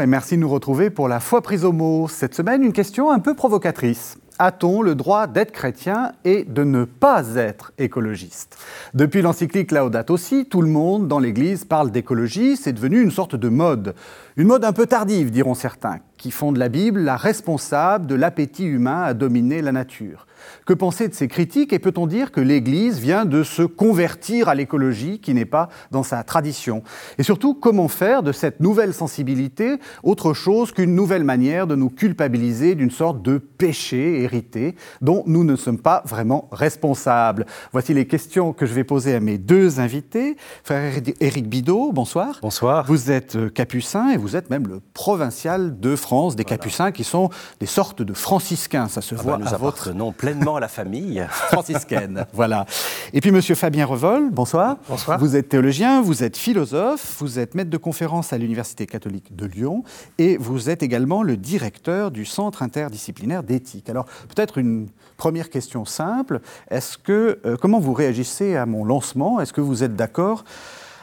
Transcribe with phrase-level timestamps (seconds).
[0.00, 2.06] Et merci de nous retrouver pour la foi prise au mot.
[2.08, 4.18] Cette semaine, une question un peu provocatrice.
[4.38, 8.56] A-t-on le droit d'être chrétien et de ne pas être écologiste?
[8.94, 13.34] Depuis l'encyclique Laudato aussi, tout le monde dans l'Église parle d'écologie, c'est devenu une sorte
[13.34, 13.96] de mode.
[14.36, 18.14] Une mode un peu tardive, diront certains, qui font de la Bible la responsable de
[18.14, 20.26] l'appétit humain à dominer la nature.
[20.66, 24.54] Que penser de ces critiques et peut-on dire que l'Église vient de se convertir à
[24.54, 26.82] l'écologie qui n'est pas dans sa tradition?
[27.18, 31.90] Et surtout, comment faire de cette nouvelle sensibilité autre chose qu'une nouvelle manière de nous
[31.90, 37.46] culpabiliser d'une sorte de péché hérité dont nous ne sommes pas vraiment responsables?
[37.72, 40.36] Voici les questions que je vais poser à mes deux invités.
[40.64, 42.38] Frère Éric Bidot, bonsoir.
[42.42, 42.84] Bonsoir.
[42.86, 47.04] Vous êtes euh, capucin et vous êtes même le provincial de France des capucins qui
[47.04, 47.28] sont
[47.60, 48.88] des sortes de franciscains.
[48.88, 51.26] Ça se ah voit bah, à votre nom pleinement à la famille.
[51.52, 52.64] Franciscaine, voilà.
[53.12, 54.76] Et puis Monsieur Fabien Revol, bonsoir.
[54.88, 55.18] Bonsoir.
[55.18, 59.46] Vous êtes théologien, vous êtes philosophe, vous êtes maître de conférence à l'Université catholique de
[59.46, 59.84] Lyon
[60.16, 63.90] et vous êtes également le directeur du Centre interdisciplinaire d'éthique.
[63.90, 69.40] Alors peut-être une première question simple, est-ce que, euh, comment vous réagissez à mon lancement?
[69.40, 70.44] Est-ce que vous êtes d'accord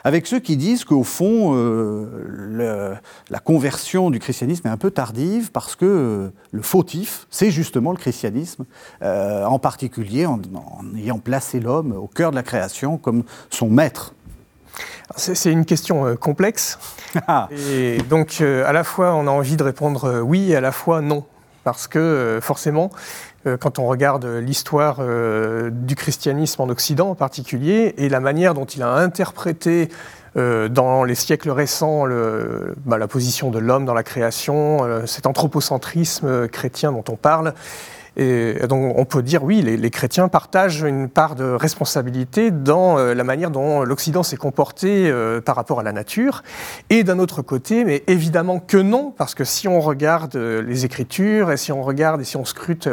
[0.06, 2.94] avec ceux qui disent qu'au fond, euh,
[3.28, 7.90] la conversion du christianisme est un peu tardive parce que euh, le fautif, c'est justement
[7.90, 8.66] le christianisme,
[9.02, 10.40] euh, en particulier en,
[10.96, 14.14] ayant placé l'homme au cœur de la création comme son maître.
[15.16, 16.78] C'est une question complexe.
[17.28, 17.48] Ah.
[17.50, 21.00] Et donc, à la fois, on a envie de répondre oui et à la fois
[21.00, 21.24] non.
[21.64, 22.90] Parce que, forcément,
[23.60, 28.64] quand on regarde l'histoire euh, du christianisme en Occident en particulier et la manière dont
[28.64, 29.88] il a interprété
[30.36, 32.06] euh, dans les siècles récents
[32.84, 37.54] bah, la position de l'homme dans la création, cet anthropocentrisme chrétien dont on parle,
[38.16, 43.14] et donc on peut dire oui, les, chrétiens partagent une part de responsabilité dans euh,
[43.14, 46.42] la manière dont l'Occident s'est comporté euh, par rapport à la nature.
[46.88, 50.86] Et d'un autre côté, mais évidemment que non, parce que si on regarde euh, les
[50.86, 52.88] Écritures et si on regarde et si on scrute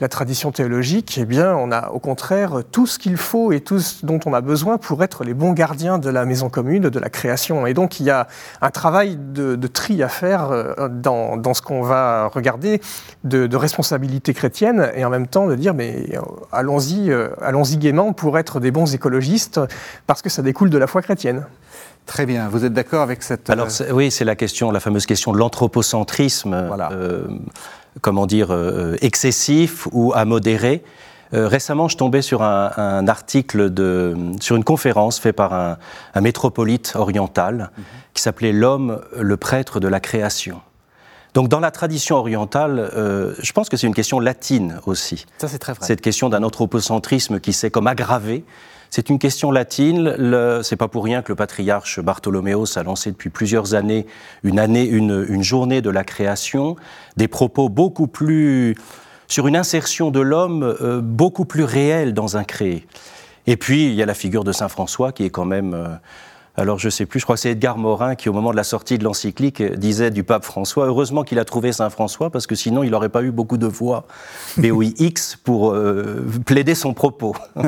[0.00, 3.78] la tradition théologique, eh bien on a au contraire tout ce qu'il faut et tout
[3.78, 6.98] ce dont on a besoin pour être les bons gardiens de la maison commune, de
[6.98, 7.66] la création.
[7.66, 8.26] Et donc il y a
[8.62, 10.50] un travail de, tri à faire
[10.90, 12.80] dans, ce qu'on va regarder
[13.24, 16.20] de, de responsabilité chrétienne et en même temps de dire mais euh,
[16.52, 19.60] allons-y, euh, allons-y gaiement pour être des bons écologistes
[20.06, 21.46] parce que ça découle de la foi chrétienne.
[22.06, 23.48] Très bien, vous êtes d'accord avec cette...
[23.50, 26.70] Alors euh, oui, c'est la question, la fameuse question de l'anthropocentrisme,
[28.00, 28.56] comment dire,
[29.00, 30.82] excessif ou à modérer.
[31.32, 37.70] récemment, je tombais sur un, article de, sur une conférence faite par un, métropolite oriental
[37.76, 37.84] mhm.
[38.14, 40.60] qui s'appelait L'homme, le prêtre de la création.
[41.34, 45.24] Donc dans la tradition orientale, euh, je pense que c'est une question latine aussi.
[45.38, 45.86] Ça c'est très vrai.
[45.86, 48.44] Cette question d'un anthropocentrisme qui s'est comme aggravé.
[48.90, 50.14] C'est une question latine.
[50.62, 54.06] C'est pas pour rien que le patriarche Bartholoméos a lancé depuis plusieurs années
[54.42, 56.76] une année, une, une journée de la création,
[57.16, 58.76] des propos beaucoup plus
[59.28, 62.86] sur une insertion de l'homme euh, beaucoup plus réelle dans un créé.
[63.46, 65.88] Et puis il y a la figure de saint François qui est quand même euh,
[66.54, 68.64] alors je sais plus, je crois que c'est Edgar Morin qui, au moment de la
[68.64, 72.54] sortie de l'encyclique, disait du pape François, heureusement qu'il a trouvé Saint François, parce que
[72.54, 74.06] sinon il n'aurait pas eu beaucoup de voix,
[74.58, 77.34] BOIX, pour euh, plaider son propos.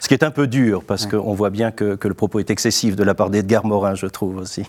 [0.00, 2.50] Ce qui est un peu dur, parce qu'on voit bien que, que le propos est
[2.50, 4.64] excessif de la part d'Edgar Morin, je trouve aussi.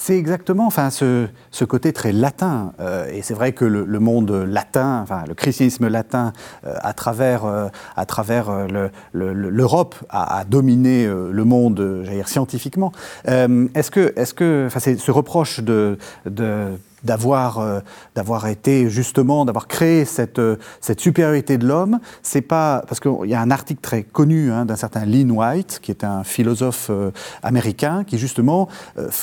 [0.00, 2.72] C'est exactement enfin, ce, ce, côté très latin.
[2.78, 6.32] Euh, et c'est vrai que le, monde latin, enfin, le christianisme latin,
[6.64, 7.66] euh, à travers, euh,
[7.96, 8.68] à travers
[9.12, 12.92] l'Europe, a, a, dominé le monde dire, scientifiquement.
[13.26, 17.80] est-ce que, est-ce que enfin, ce reproche de, de d'avoir euh,
[18.14, 22.00] d'avoir été justement d'avoir créé cette euh, cette supériorité de l'homme.
[22.22, 25.80] C'est pas parce qu'il y a un article très connu hein, d'un certain Lynn White
[25.82, 27.10] qui est un philosophe euh,
[27.42, 28.68] américain qui justement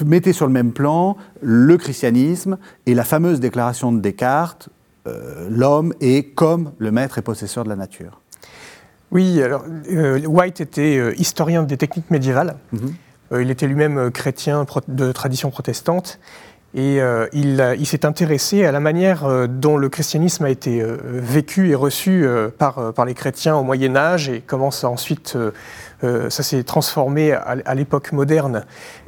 [0.05, 4.69] mettait sur le même plan le christianisme et la fameuse déclaration de Descartes
[5.49, 8.21] l'homme est comme le maître et possesseur de la nature
[9.11, 9.63] oui alors
[10.27, 12.55] White était historien des techniques médiévales.
[12.73, 13.41] Mm-hmm.
[13.41, 16.19] il était lui-même chrétien de tradition protestante
[16.75, 20.97] et euh, il, s'est intéressé à la manière euh, dont le christianisme a été euh,
[21.03, 22.27] vécu et reçu
[22.57, 25.37] par, les chrétiens au Moyen Âge et comment ça ensuite
[26.01, 28.65] ça s'est transformé à, l'époque moderne.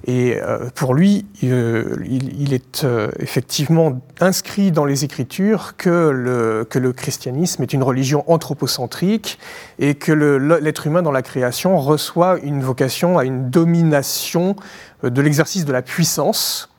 [0.07, 0.39] Et
[0.73, 2.87] pour lui, il, est
[3.19, 9.37] effectivement inscrit dans les Écritures que le, christianisme est une religion anthropocentrique
[9.77, 14.55] et que l'être humain dans la création reçoit une vocation à une domination
[15.03, 16.69] de l'exercice de la puissance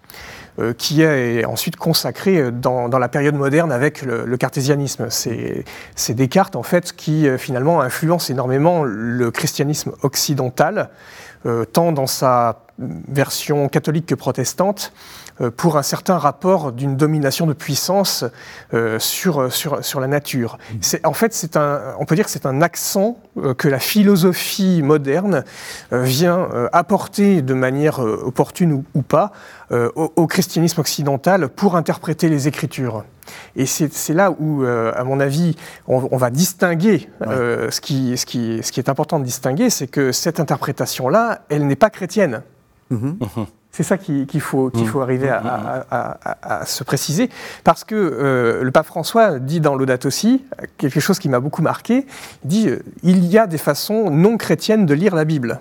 [0.76, 5.08] qui est ensuite consacré dans, la période moderne avec le, cartésianisme.
[5.10, 10.84] C'est Descartes, en fait, qui euh, finalement influence énormément le christianisme occidental, euh,
[11.72, 14.92] tant dans sa version catholique que protestante,
[15.40, 18.24] euh, pour un certain rapport d'une domination de puissance
[18.74, 20.58] euh, sur, sur, sur, la nature.
[20.72, 20.96] Mmh.
[21.04, 25.44] En fait, un, on peut dire que c'est un accent euh, que la philosophie moderne
[25.92, 29.32] vient apporter de manière opportune ou, pas
[29.70, 33.04] au, christianisme occidental pour interpréter les Écritures.
[33.56, 38.72] Et c'est là où, à mon avis, on, va distinguer ce, qui, ce, qui, ce,
[38.72, 42.42] qui, est important de distinguer, c'est que cette interprétation-là, elle n'est pas chrétienne.
[42.90, 43.12] Mmh.
[43.70, 44.86] C'est ça qu'il faut, qu'il mmh.
[44.86, 47.30] faut arriver à, se préciser,
[47.62, 50.44] parce que euh, le pape François dit dans l'Audate aussi
[50.78, 52.06] quelque chose qui m'a beaucoup marqué.
[52.44, 55.60] Il dit euh, il y a des façons non chrétiennes de lire la Bible.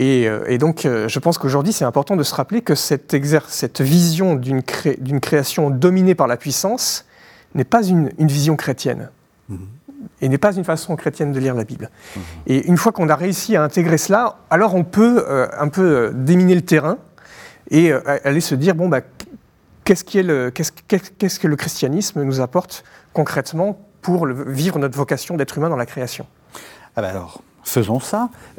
[0.00, 3.16] Euh, et, donc, je pense qu'aujourd'hui, c'est important de se rappeler que cette,
[3.48, 4.62] cette vision d'une
[5.20, 7.06] création dominée par la puissance
[7.54, 9.10] n'est pas une, vision chrétienne
[10.20, 11.90] et n'est pas une façon chrétienne de lire la Bible.
[12.16, 12.22] Mhm.
[12.46, 15.82] Et une fois qu'on a réussi à intégrer cela, alors on peut euh, un peu
[15.82, 16.98] euh, déminer le terrain
[17.70, 19.00] et euh, aller se dire bon bah
[19.84, 25.76] qu'est-ce qu'est-ce, que le christianisme nous apporte concrètement pour vivre notre vocation d'être humain dans
[25.76, 26.26] la création?
[26.96, 28.30] Ah bah alors faisons ça.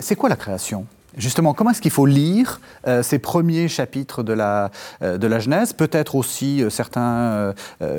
[0.00, 0.86] c'est quoi la création?
[1.16, 4.70] Justement, comment est-ce qu'il faut lire euh, ces premiers chapitres de la,
[5.02, 7.52] euh, de la Genèse, peut-être aussi euh, certains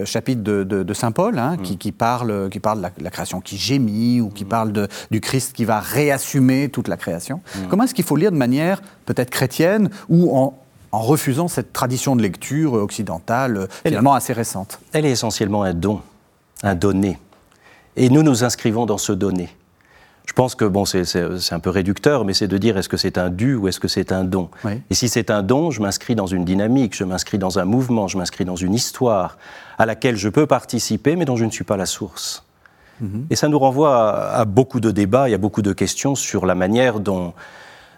[0.05, 1.77] chapitres de, Saint Paul, hein, qui, mm.
[1.77, 4.47] qui, parlent, qui parle de la, création qui gémit, ou qui mm.
[4.47, 7.41] parlent de, du Christ qui va réassumer toute la création.
[7.55, 7.59] Mm.
[7.69, 10.57] Comment est-ce qu'il faut lire de manière peut-être chrétienne, ou en,
[10.91, 14.79] en refusant cette tradition de lecture occidentale, finalement assez récente?
[14.93, 16.01] Elle est essentiellement un don,
[16.63, 17.19] un donné.
[17.97, 19.49] Et nous nous inscrivons dans ce donné.
[20.25, 23.17] Je pense que bon, c'est un peu réducteur, mais c'est de dire est-ce que c'est
[23.17, 24.49] un dû ou est-ce que c'est un don.
[24.89, 28.07] Et si c'est un don, je m'inscris dans une dynamique, je m'inscris dans un mouvement,
[28.07, 29.37] je m'inscris dans une histoire
[29.77, 32.43] à laquelle je peux participer, mais dont je ne suis pas la source.
[33.01, 33.25] Mhm.
[33.29, 36.45] Et ça nous renvoie à, beaucoup de débats, il y a beaucoup de questions sur
[36.45, 37.33] la manière dont,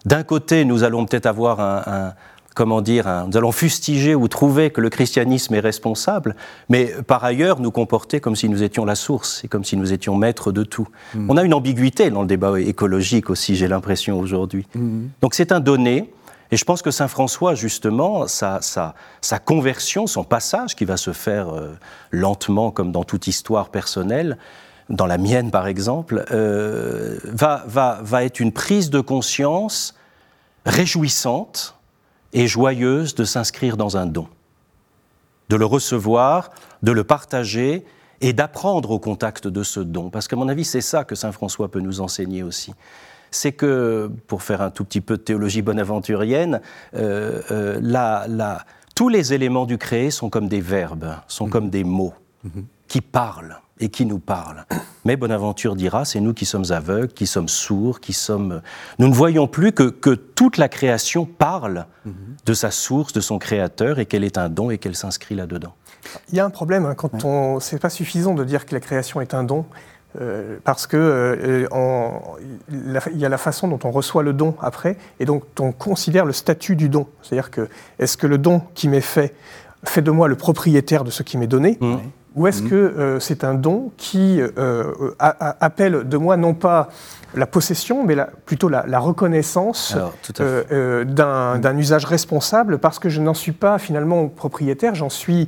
[0.05, 2.13] d'un côté, nous allons peut-être avoir un
[2.53, 6.35] comment dire, nous allons fustiger ou trouver que le christianisme est responsable,
[6.69, 9.93] mais par ailleurs nous comporter comme si nous étions la source et comme si nous
[9.93, 10.87] étions maîtres de tout.
[11.13, 11.29] Hmm.
[11.29, 14.67] On a une ambiguïté dans le débat écologique aussi, j'ai l'impression aujourd'hui.
[14.75, 15.07] Hmm.
[15.21, 16.11] Donc c'est un donné.
[16.51, 21.11] Et je pense que Saint François, justement, sa, sa, conversion, son passage, qui va se
[21.11, 21.69] faire euh,
[22.11, 24.37] lentement comme dans toute histoire personnelle,
[24.89, 29.95] dans la mienne par exemple, euh, va, va, va être une prise de conscience
[30.65, 31.75] réjouissante
[32.33, 34.27] et joyeuse de s'inscrire dans un don,
[35.49, 36.51] de le recevoir,
[36.81, 37.85] de le partager
[38.21, 40.09] et d'apprendre au contact de ce don.
[40.09, 42.73] Parce qu'à mon avis, c'est ça que Saint François peut nous enseigner aussi.
[43.31, 46.61] C'est que, pour faire un tout petit peu de théologie bonaventurienne,
[46.95, 48.57] euh, euh,
[48.95, 52.13] tous les éléments du créé sont comme des verbes, sont comme des mots
[52.45, 52.63] mm-hmm.
[52.87, 54.65] qui parlent et qui nous parlent.
[55.03, 58.61] Mais Bonaventure dira, c'est nous qui sommes aveugles, qui sommes sourds, qui sommes...
[58.97, 62.13] Nous ne voyons plus que, que toute la création parle mhm.
[62.45, 65.73] de sa source, de son créateur, et qu'elle est un don et qu'elle s'inscrit là-dedans.
[66.29, 67.59] Il y a un problème hein, quand on...
[67.59, 69.65] C'est pas suffisant de dire que la création est un don.
[70.21, 71.67] Euh, parce que euh,
[72.69, 76.25] il y a la façon dont on reçoit le don après, et donc on considère
[76.25, 77.07] le statut du don.
[77.23, 79.33] C'est-à-dire que est-ce que le don qui m'est fait
[79.85, 81.95] fait de moi le propriétaire de ce qui m'est donné, mmh.
[82.35, 82.69] Ou est-ce mmh.
[82.69, 86.89] que euh, c'est un don qui euh, appelle de moi non pas
[87.35, 89.95] la possession, mais plutôt la, reconnaissance
[90.39, 95.47] euh, d'un usage responsable, parce que je n'en suis pas finalement propriétaire, j'en suis,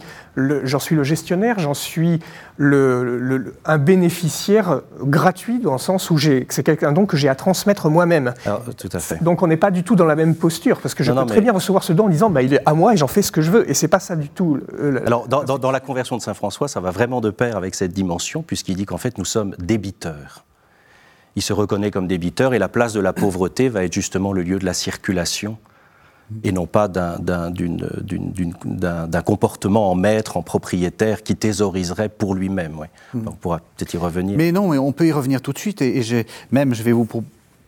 [0.79, 2.19] suis le gestionnaire, j'en suis
[2.57, 7.89] le, un bénéficiaire gratuit, dans le sens où c'est un don que j'ai à transmettre
[7.89, 8.33] moi-même.
[8.77, 9.21] Tout à fait.
[9.23, 11.41] Donc on n'est pas du tout dans la même posture, parce que je peux très
[11.41, 13.31] bien recevoir ce don en disant bah, il est à moi et j'en fais ce
[13.31, 14.59] que je veux, et c'est pas ça du tout.
[15.05, 17.93] Alors dans, dans la conversion de Saint François, ça va vraiment de pair avec cette
[17.93, 20.45] dimension, puisqu'il dit qu'en fait nous sommes débiteurs
[21.35, 24.41] il se reconnaît comme débiteur et la place de la pauvreté va être justement le
[24.41, 25.57] lieu de la circulation
[26.43, 27.51] et non pas d'un
[29.23, 32.77] comportement en maître, en propriétaire qui thésauriserait pour lui-même.
[33.13, 33.27] Hmm.
[33.27, 34.37] On pourra peut-être y revenir.
[34.37, 35.81] Mais non, mais on peut y revenir tout de suite.
[35.81, 36.01] Et,
[36.51, 37.07] même, je vais vous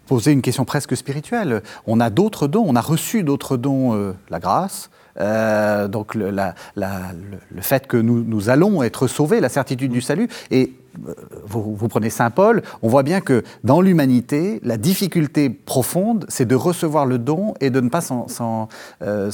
[0.07, 1.61] poser une question presque spirituelle.
[1.85, 6.31] On a d'autres dons, on a reçu d'autres dons, euh, la grâce, euh, donc le,
[6.31, 10.29] le, fait que nous, nous, allons être sauvés, la certitude du salut.
[10.51, 10.73] Et
[11.07, 11.13] euh,
[11.45, 16.55] vous, prenez Saint Paul, on voit bien que dans l'humanité, la difficulté profonde, c'est de
[16.55, 18.67] recevoir le don et de ne pas s'en
[19.01, 19.31] euh,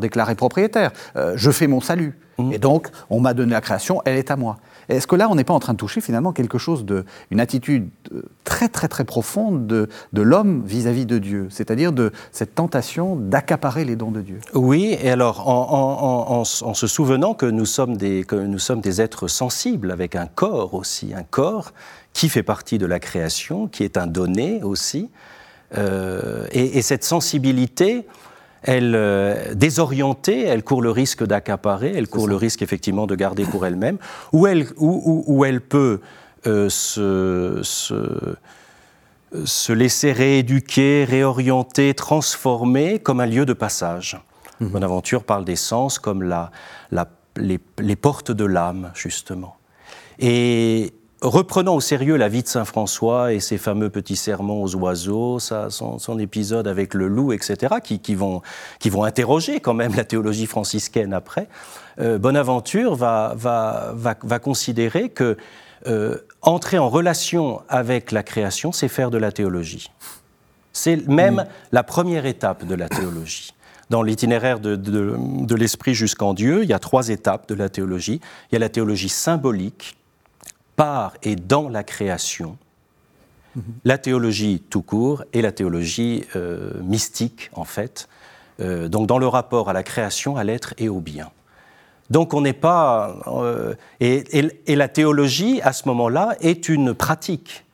[0.00, 0.92] déclarer propriétaire.
[1.16, 2.14] Euh, je fais mon salut.
[2.38, 2.52] Mmh.
[2.52, 4.58] Et donc, on m'a donné la création, elle est à moi.
[4.88, 7.40] Est-ce que là, on n'est pas en train de toucher finalement quelque chose de, une
[7.40, 7.88] attitude
[8.44, 13.84] très très très profonde de, de l'homme vis-à-vis de Dieu, c'est-à-dire de cette tentation d'accaparer
[13.84, 18.24] les dons de Dieu Oui, et alors en, en, se souvenant que nous, sommes des,
[18.24, 21.72] que nous sommes des êtres sensibles avec un corps aussi, un corps
[22.12, 25.10] qui fait partie de la création, qui est un donné aussi,
[26.52, 28.06] et, cette sensibilité,
[28.64, 33.66] elle désorientée, elle court le risque d'accaparer, elle court le risque effectivement de garder pour
[33.66, 33.98] elle-même,
[34.32, 36.00] ou elle, où, elle peut
[36.44, 44.18] se, se, laisser rééduquer, réorienter, transformer comme un lieu de passage.
[44.60, 44.68] Mmh.
[44.68, 46.50] Bonaventure parle des sens comme la,
[47.36, 49.56] les, portes de l'âme, justement.
[50.18, 50.92] Et
[51.24, 55.38] reprenant au sérieux la vie de Saint François et ses fameux petits sermons aux oiseaux,
[55.38, 58.42] ça, son, épisode avec le loup, etc., qui, vont,
[58.78, 61.48] qui vont interroger quand même la théologie franciscaine après,
[61.98, 65.36] euh, Bonaventure va, va, va, considérer que
[65.86, 69.90] euh, entrer en relation avec la création, c'est faire de la théologie.
[70.72, 73.54] C'est même la première étape de la théologie.
[73.90, 78.20] Dans l'itinéraire de, l'esprit jusqu'en Dieu, il y a trois étapes de la théologie.
[78.50, 79.96] Il y a la théologie symbolique,
[80.76, 82.56] par et dans la création,
[83.56, 83.62] mhm.
[83.84, 88.08] la théologie tout court et la théologie euh, mystique, en fait,
[88.60, 91.30] euh, donc dans le rapport à la création, à l'être et au bien.
[92.10, 93.16] Donc on n'est pas...
[93.26, 97.64] Euh, et, la théologie, à ce moment-là, est une pratique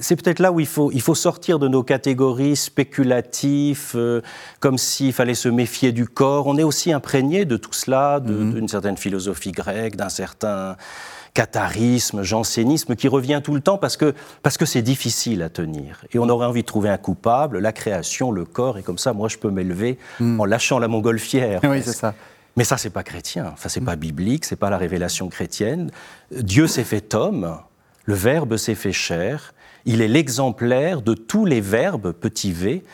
[0.00, 4.20] c'est peut-être là où il faut, il faut sortir de nos catégories spéculatives, euh,
[4.60, 6.46] comme s'il fallait se méfier du corps.
[6.46, 8.54] On est aussi imprégné de tout cela, mhm.
[8.54, 10.76] d'une certaine philosophie grecque, d'un certain
[11.34, 16.04] catharisme, jansénisme qui revient tout le temps parce que parce que c'est difficile à tenir.
[16.12, 19.12] Et on aurait envie de trouver un coupable, la création, le corps, et comme ça,
[19.12, 20.40] moi, je peux m'élever mhm.
[20.40, 21.60] en lâchant la montgolfière.
[21.64, 22.14] Oui, c'est ça.
[22.56, 25.90] Mais ça, c'est pas chrétien, ça, c'est pas biblique, c'est pas la révélation chrétienne.
[26.30, 27.58] Dieu s'est fait homme,
[28.04, 29.54] le Verbe s'est fait chair,
[29.86, 32.84] il est l'exemplaire de tous les verbes, petit v,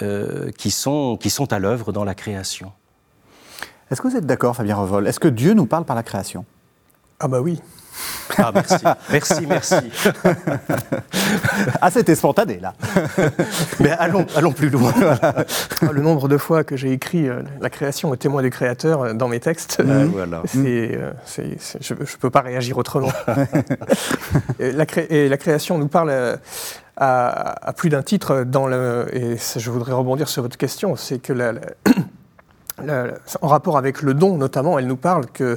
[0.00, 2.72] euh, qui, sont, qui sont à l'œuvre dans la création.
[3.90, 5.06] Est-ce que vous êtes d'accord, Fabien Revol?
[5.06, 6.46] Est-ce que Dieu nous parle par la création?
[7.18, 7.60] Ah bah oui.
[8.38, 9.74] Ah, merci, merci, merci.
[11.80, 12.74] ah, c'était spontané, là.
[13.80, 14.92] Mais allons, allons plus loin.
[15.22, 15.44] Ah,
[15.92, 19.12] le nombre de fois que j'ai écrit euh, la création au témoin du créateur euh,
[19.12, 20.42] dans mes textes, euh, voilà.
[20.54, 20.60] je
[21.94, 23.12] ne peux pas réagir autrement.
[24.58, 26.38] et, la et, la création nous parle
[26.96, 31.32] à, plus d'un titre, dans le, et je voudrais rebondir sur votre question, c'est que
[31.32, 31.52] la,
[33.40, 35.56] en rapport avec le don notamment, elle nous parle que,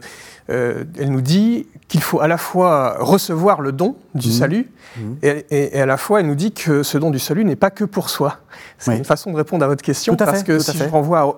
[0.49, 4.31] euh, elle nous dit qu'il faut à la fois recevoir le don du mmh.
[4.31, 5.01] salut mmh.
[5.23, 7.85] Et, à la fois elle nous dit que ce don du salut n'est pas que
[7.85, 8.39] pour soi.
[8.77, 11.37] C'est une façon de répondre à votre question parce que si je renvoie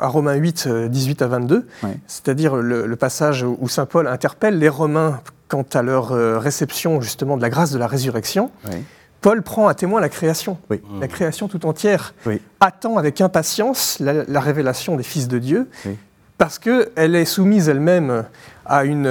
[0.00, 1.66] à, Romains 8, 18 à 22,
[2.06, 7.36] c'est-à-dire le, passage où saint Paul interpelle les Romains quant à leur euh, réception justement
[7.36, 8.50] de la grâce de la résurrection.
[9.22, 10.58] Paul prend à témoin la création.
[11.00, 12.14] La création tout entière
[12.60, 15.68] attend avec impatience la, révélation des fils de Dieu,
[16.36, 18.24] parce qu'elle est soumise elle-même
[18.66, 19.06] à une,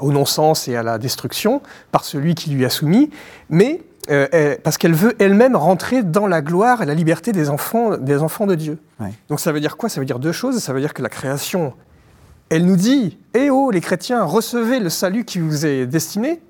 [0.00, 3.10] au non-sens et à la destruction par celui qui lui a soumis,
[3.48, 3.80] mais
[4.10, 8.18] euh, parce qu'elle veut elle-même rentrer dans la gloire et la liberté des enfants, des
[8.18, 8.78] enfants de Dieu.
[9.28, 9.88] Donc ça veut dire quoi?
[9.88, 10.58] Ça veut dire deux choses.
[10.58, 11.72] Ça veut dire que la création,
[12.50, 16.40] elle nous dit, Eh oh les chrétiens, recevez le salut qui vous est destiné.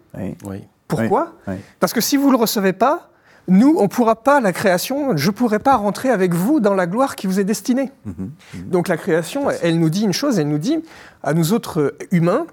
[0.44, 0.64] Oui.
[0.96, 1.34] Pourquoi
[1.80, 3.10] Parce que si vous ne le recevez pas,
[3.48, 6.74] nous, on ne pourra pas, la création, je ne pourrai pas rentrer avec vous dans
[6.74, 7.92] la gloire qui vous est destinée.
[8.04, 8.14] Mhm.
[8.54, 8.70] Mhm.
[8.70, 10.82] Donc la création, elle nous dit une chose, elle nous dit
[11.22, 12.46] à nous autres humains,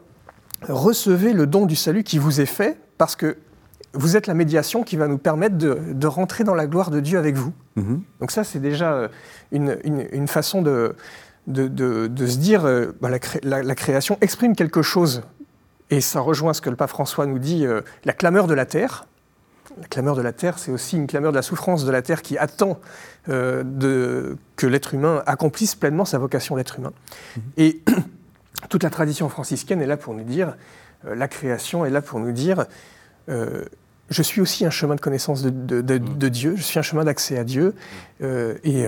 [0.68, 3.38] recevez le don du salut qui vous est fait, parce que
[3.94, 7.18] vous êtes la médiation qui va nous permettre de, rentrer dans la gloire de Dieu
[7.18, 7.54] avec vous.
[7.76, 8.02] Mhm.
[8.20, 9.08] Donc ça, c'est déjà euh,
[9.52, 10.96] une, façon de,
[11.48, 13.10] de, se dire, euh, bah,
[13.44, 15.24] la, création exprime quelque chose
[15.92, 18.66] et ça rejoint ce que le pape François nous dit, euh, la clameur de la
[18.66, 19.06] terre.
[19.80, 22.22] La clameur de la terre, c'est aussi une clameur de la souffrance de la terre
[22.22, 22.80] qui attend
[23.30, 26.94] euh, de, que l'être humain accomplisse pleinement sa vocation d'être humain.
[27.36, 27.44] Mhm.
[27.58, 27.82] Et
[28.70, 30.56] toute la tradition franciscaine est là pour nous dire,
[31.06, 32.66] euh, la création est là pour nous dire,
[33.28, 36.30] je suis aussi un chemin de connaissance de, mhm.
[36.30, 37.76] Dieu, je suis un chemin d'accès à Dieu.
[38.22, 38.86] et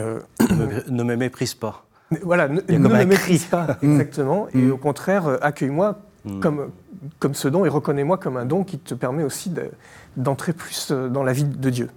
[0.90, 1.86] ne, me méprise pas.
[2.24, 4.48] Voilà, ne, ne me méprise pas, exactement.
[4.54, 6.40] Et au contraire, accueille-moi Mm.
[6.40, 6.72] comme,
[7.20, 9.52] comme ce don et reconnais-moi comme un don qui te permet aussi
[10.16, 11.90] d'entrer plus euh, dans la vie de Dieu.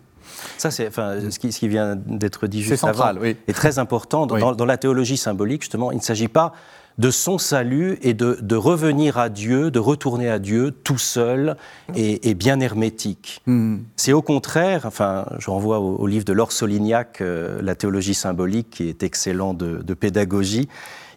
[0.58, 4.26] Ça, c'est enfin, ce, qui, ce qui vient d'être dit juste avant est très important.
[4.26, 6.52] Dans, dans, la théologie symbolique, justement, il ne s'agit pas
[6.98, 11.56] de son salut et de, de, revenir à Dieu, de retourner à Dieu tout seul
[11.94, 13.42] et, bien hermétique.
[13.46, 13.76] Mm.
[13.96, 18.70] C'est au contraire, enfin, je renvoie au, livre de Laure Solignac, euh, La théologie symbolique,
[18.70, 20.68] qui est excellent de, de pédagogie.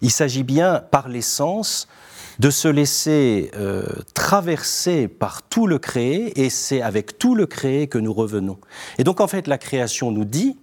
[0.01, 1.87] Il s'agit bien, par l'essence,
[2.39, 7.87] de se laisser euh, traverser par tout le créé, et c'est avec tout le créé
[7.87, 8.57] que nous revenons.
[8.97, 10.57] Et donc en fait, la création nous dit,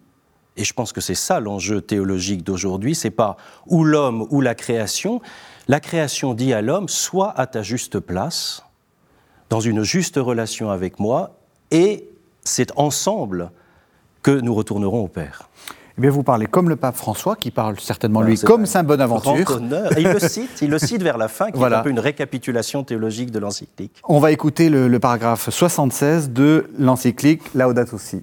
[0.56, 4.54] et je pense que c'est ça l'enjeu théologique d'aujourd'hui, c'est pas ou l'homme ou la
[4.54, 5.20] création.
[5.68, 8.64] La création dit à l'homme, sois à ta juste place,
[9.50, 11.38] dans une juste relation avec moi,
[11.70, 12.08] et
[12.42, 13.50] c'est ensemble
[14.22, 15.50] que nous retournerons au Père.
[15.98, 19.60] Eh bien, vous parlez comme le pape François, qui parle certainement, lui, comme Saint Bonaventure.
[19.96, 22.84] il le cite, il le cite vers la fin, qui est un peu une récapitulation
[22.84, 24.02] théologique de l'encyclique.
[24.04, 28.22] On va écouter le, le paragraphe 76 de l'encyclique Laudato Si.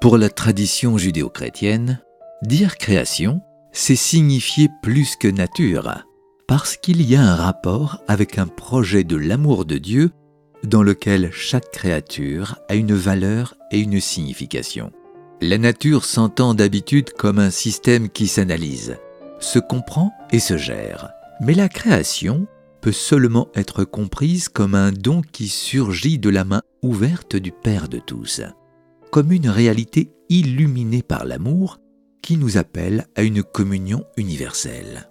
[0.00, 2.00] Pour la tradition judéo-chrétienne,
[2.42, 6.04] dire création, c'est signifier plus que nature,
[6.48, 10.10] parce qu'il y a un rapport avec un projet de l'amour de Dieu
[10.66, 14.92] dans lequel chaque créature a une valeur et une signification.
[15.40, 18.96] La nature s'entend d'habitude comme un système qui s'analyse,
[19.40, 21.10] se comprend et se gère.
[21.40, 22.46] Mais la création
[22.80, 27.88] peut seulement être comprise comme un don qui surgit de la main ouverte du Père
[27.88, 28.42] de tous,
[29.10, 31.78] comme une réalité illuminée par l'amour
[32.22, 35.10] qui nous appelle à une communion universelle.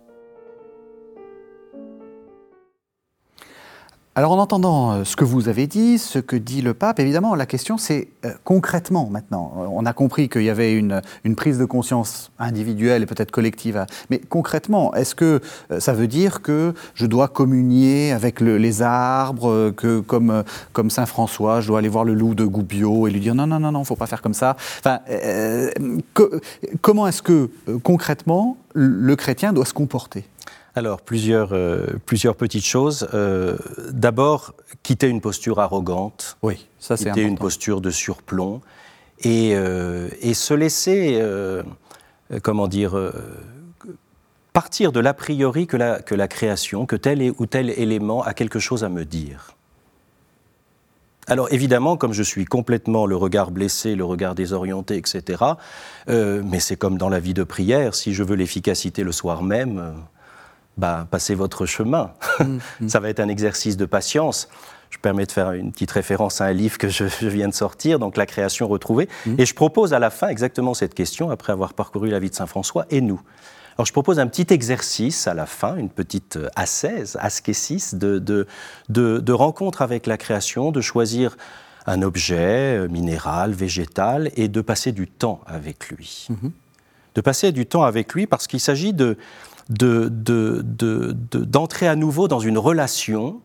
[4.16, 7.34] Alors en entendant euh, ce que vous avez dit, ce que dit le pape, évidemment,
[7.34, 9.54] la question c'est euh, concrètement maintenant.
[9.58, 11.02] Euh, on a compris qu'il y avait une,
[11.36, 15.42] prise de conscience individuelle et peut-être collective, mais concrètement, est-ce que
[15.80, 20.44] ça veut dire que je dois communier avec les arbres, que comme,
[20.74, 23.48] comme Saint François, je dois aller voir le loup de Goubio et lui dire non,
[23.48, 24.56] non, non, non, faut pas faire comme ça.
[24.80, 25.00] Enfin,
[26.82, 27.50] comment est-ce que
[27.82, 30.24] concrètement le chrétien doit se comporter?
[30.76, 33.08] Alors, plusieurs, euh, plusieurs petites choses.
[33.14, 33.58] Euh,
[33.92, 36.38] d'abord, quitter une posture arrogante.
[36.42, 38.62] Oui, ça c'est Quitter une posture de surplomb.
[39.20, 41.22] Et, euh, et se laisser,
[42.42, 43.00] comment dire,
[44.52, 48.34] partir de l'a priori que la, que la création, que tel ou tel élément a
[48.34, 49.56] quelque chose à me dire.
[51.28, 55.42] Alors évidemment, comme je suis complètement le regard blessé, le regard désorienté, etc.,
[56.08, 59.94] mais c'est comme dans la vie de prière, si je veux l'efficacité le soir même,
[60.78, 62.14] bah, passez votre chemin.
[62.40, 62.88] Mm, mm.
[62.90, 64.50] Ça va être un exercice de patience.
[64.90, 68.00] Je permets de faire une petite référence à un livre que je, viens de sortir,
[68.00, 69.10] donc La création retrouvée.
[69.26, 69.36] Mm.
[69.40, 72.36] Et je propose à la fin exactement cette question, après avoir parcouru la vie de
[72.36, 73.22] Saint François, et nous
[73.76, 78.20] alors je propose un petit exercice à la fin, une petite euh, ascèse, ascésis, de,
[78.20, 78.46] de,
[78.88, 81.38] de, rencontre avec la création, de choisir
[81.88, 86.28] un objet euh, minéral, végétal, et de passer du temps avec lui.
[86.30, 86.52] Mm-hmm.
[87.16, 89.18] De passer du temps avec lui parce qu'il s'agit de,
[91.42, 93.42] d'entrer à nouveau dans une relation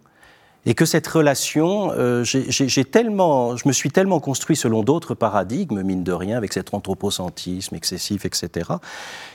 [0.66, 5.82] et que cette relation, euh, j'ai tellement, je me suis tellement construit selon d'autres paradigmes,
[5.82, 8.72] mine de rien, avec cet anthropocentrisme excessif, etc.,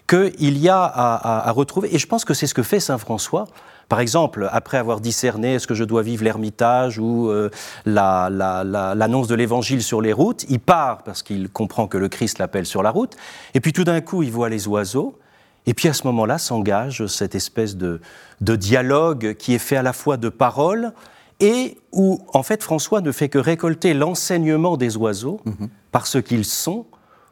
[0.08, 3.48] qu'il y a à, retrouver, et je pense que c'est ce que fait Saint François,
[3.90, 7.50] par exemple, après avoir discerné est-ce que je dois vivre l'ermitage ou euh,
[7.86, 12.66] l'annonce de l'évangile sur les routes, il part parce qu'il comprend que le Christ l'appelle
[12.66, 13.16] sur la route,
[13.56, 15.18] et puis tout d'un coup il voit les oiseaux,
[15.66, 18.00] et puis à ce moment-là s'engage cette espèce de,
[18.42, 20.94] dialogue qui est fait à la fois de paroles
[21.40, 25.70] et où en fait François ne fait que récolter l'enseignement des oiseaux mhm.
[25.92, 26.86] par ce qu'ils sont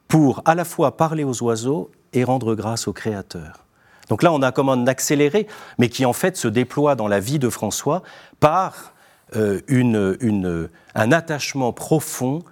[0.08, 3.66] pour à la fois parler aux oiseaux et rendre grâce au Créateur.
[4.10, 7.20] Donc là on a comme un accéléré, mais qui en fait se déploie dans la
[7.20, 8.04] vie de François
[8.40, 8.94] par
[9.36, 9.62] euh,
[10.96, 12.44] un attachement profond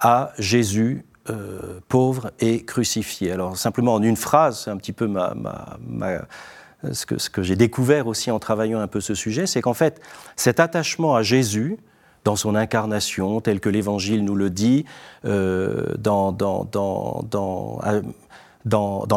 [0.00, 3.32] à Jésus euh, pauvre et crucifié.
[3.32, 5.34] Alors simplement en une phrase, c'est un petit peu ma,
[6.92, 10.00] ce que, j'ai découvert aussi en travaillant un peu ce sujet, c'est qu'en fait
[10.36, 11.78] cet attachement à Jésus,
[12.24, 14.84] dans son incarnation, tel que l'Évangile nous le dit,
[15.24, 16.68] euh, dans, dans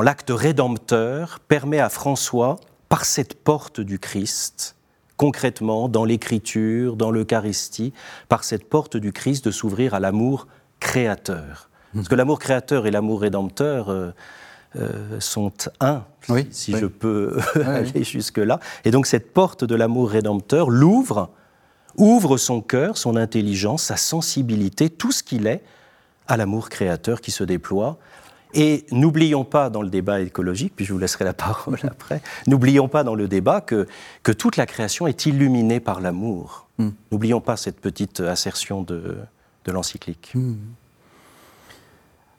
[0.02, 4.76] l'acte rédempteur, permet à François, par cette porte du Christ,
[5.16, 7.94] concrètement, dans l'Écriture, dans l'Eucharistie,
[8.28, 10.48] par cette porte du Christ, de s'ouvrir à l'amour
[10.82, 11.71] créateur.
[11.94, 14.12] Parce que l'amour créateur et l'amour rédempteur euh,
[14.78, 16.06] euh, sont un,
[16.52, 18.60] si, je peux aller jusque-là.
[18.86, 21.30] Et donc cette porte de l'amour rédempteur l'ouvre,
[21.98, 25.62] ouvre son cœur, son intelligence, sa sensibilité, tout ce qu'il est,
[26.28, 27.98] à l'amour créateur qui se déploie.
[28.54, 32.88] Et n'oublions pas dans le débat écologique, puis je vous laisserai la parole après, n'oublions
[32.88, 33.88] pas dans le débat que,
[34.24, 36.68] que toute la création est illuminée par l'amour.
[36.78, 36.90] Hmm.
[37.12, 39.18] N'oublions pas cette petite assertion de,
[39.66, 40.32] de l'encyclique.
[40.34, 40.56] Hmm.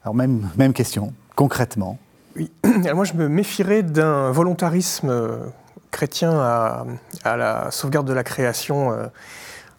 [0.05, 1.99] Alors même, même question, concrètement.
[2.37, 2.51] Oui,
[2.85, 5.39] Alors moi je me méfierais d'un volontarisme euh,
[5.91, 6.87] chrétien à,
[7.25, 9.07] la sauvegarde de la création euh,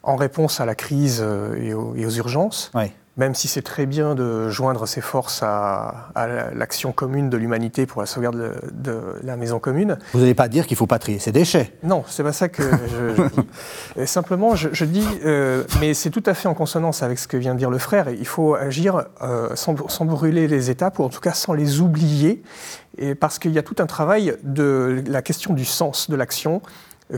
[0.02, 2.70] en réponse à la crise euh, et aux, et aux urgences.
[2.74, 6.10] Oui même si c'est très bien de joindre ses forces à,
[6.54, 9.98] l'action commune de l'humanité pour la sauvegarde de, la maison commune.
[10.12, 12.62] Vous n'allez pas dire qu'il faut pas trier ses déchets Non, c'est pas ça que
[12.62, 13.22] je,
[14.00, 14.06] dis.
[14.06, 17.54] simplement, je, dis, euh, mais c'est tout à fait en consonance avec ce que vient
[17.54, 18.08] de dire le frère.
[18.10, 21.80] Il faut agir euh, sans, sans, brûler les étapes, ou en tout cas sans les
[21.80, 22.42] oublier,
[22.98, 26.62] et parce qu'il y a tout un travail de la question du sens de l'action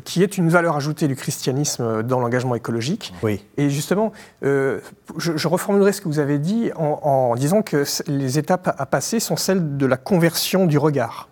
[0.05, 3.13] qui est une valeur ajoutée du christianisme dans l'engagement écologique.
[3.23, 3.45] Oui.
[3.57, 4.81] Et justement, je,
[5.17, 9.37] je, reformulerai ce que vous avez dit en, disant que les étapes à passer sont
[9.37, 11.29] celles de la conversion du regard.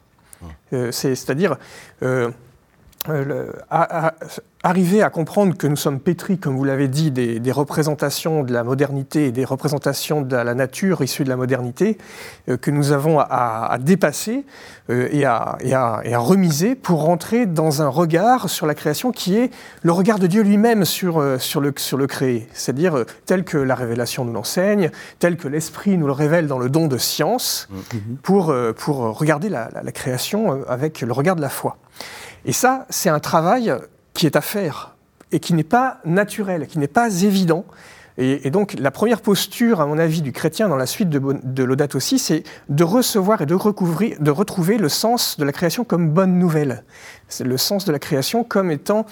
[0.73, 0.91] Mmh.
[0.93, 1.57] C'est-à-dire
[2.03, 2.31] euh,
[4.65, 8.65] arriver à comprendre que nous sommes pétris, comme vous l'avez dit, des, représentations de la
[8.65, 11.99] modernité et des représentations de la nature issues de la modernité,
[12.49, 14.47] euh, que nous avons à, dépasser
[14.89, 19.37] euh, et, à, et, à, remiser pour rentrer dans un regard sur la création qui
[19.37, 19.51] est
[19.83, 23.75] le regard de Dieu lui-même sur, sur, le, sur le créé, c'est-à-dire tel que la
[23.75, 28.17] révélation nous l'enseigne, tel que l'Esprit nous le révèle dans le don de science, mm-hmm.
[28.23, 31.77] pour, pour regarder la, la création avec le regard de la foi.
[32.45, 33.75] Et ça, c'est un travail
[34.13, 34.95] qui est à faire
[35.33, 37.65] et qui n'est pas naturel, qui n'est pas évident.
[38.17, 41.65] Et, donc la première posture, à mon avis, du chrétien dans la suite de, de
[41.65, 45.83] l'audate aussi, c'est de recevoir et de, recouvrir, de retrouver le sens de la création
[45.83, 46.85] comme bonne nouvelle.
[47.27, 49.05] C'est le sens de la création comme étant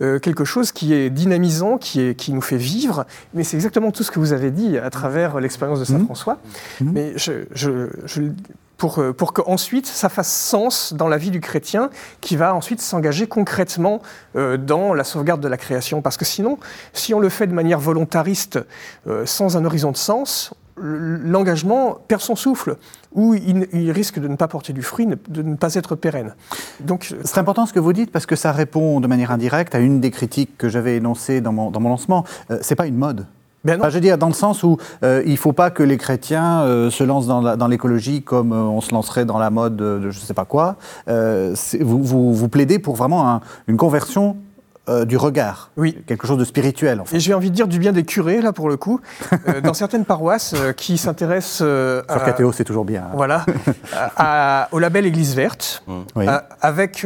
[0.00, 3.04] euh, quelque chose qui est dynamisant, qui, est, qui nous fait vivre.
[3.34, 6.04] Mais c'est exactement tout ce que vous avez dit à travers l'expérience de Saint mmh.
[6.06, 6.38] François.
[6.80, 6.90] Mmh.
[6.92, 8.22] Mais je, je, je,
[8.76, 12.80] pour, euh, pour qu'ensuite ça fasse sens dans la vie du chrétien qui va ensuite
[12.80, 14.02] s'engager concrètement
[14.36, 16.02] euh, dans la sauvegarde de la création.
[16.02, 16.58] Parce que sinon,
[16.92, 18.58] si on le fait de manière volontariste,
[19.06, 22.76] euh, sans un horizon de sens, l'engagement perd son souffle,
[23.14, 26.34] ou il, risque de ne pas porter du fruit, de ne pas être pérenne.
[27.00, 30.00] C'est important ce que vous dites parce que ça répond de manière indirecte à une
[30.00, 32.24] des critiques que j'avais énoncées dans mon, dans mon lancement.
[32.60, 33.24] c'est pas une mode.
[33.66, 35.98] Ben je veux dire, dans le sens où euh, il ne faut pas que les
[35.98, 40.00] chrétiens euh, se lancent dans l'écologie comme euh, on se lancerait dans la mode de,
[40.10, 40.76] je ne sais pas quoi.
[41.06, 44.36] Vous, vous, plaidez pour vraiment une conversion
[45.04, 45.70] du regard.
[45.76, 45.98] Oui.
[46.06, 47.16] Quelque chose de spirituel, en fait.
[47.16, 49.00] Et j'ai envie de dire du bien des curés, là, pour le coup.
[49.64, 51.58] dans certaines paroisses qui s'intéressent.
[51.58, 53.02] Sur KTO, c'est toujours bien.
[53.02, 53.14] Hein.
[53.14, 53.44] Voilà.
[54.72, 56.30] au label Église verte, mmh.
[56.60, 57.04] avec,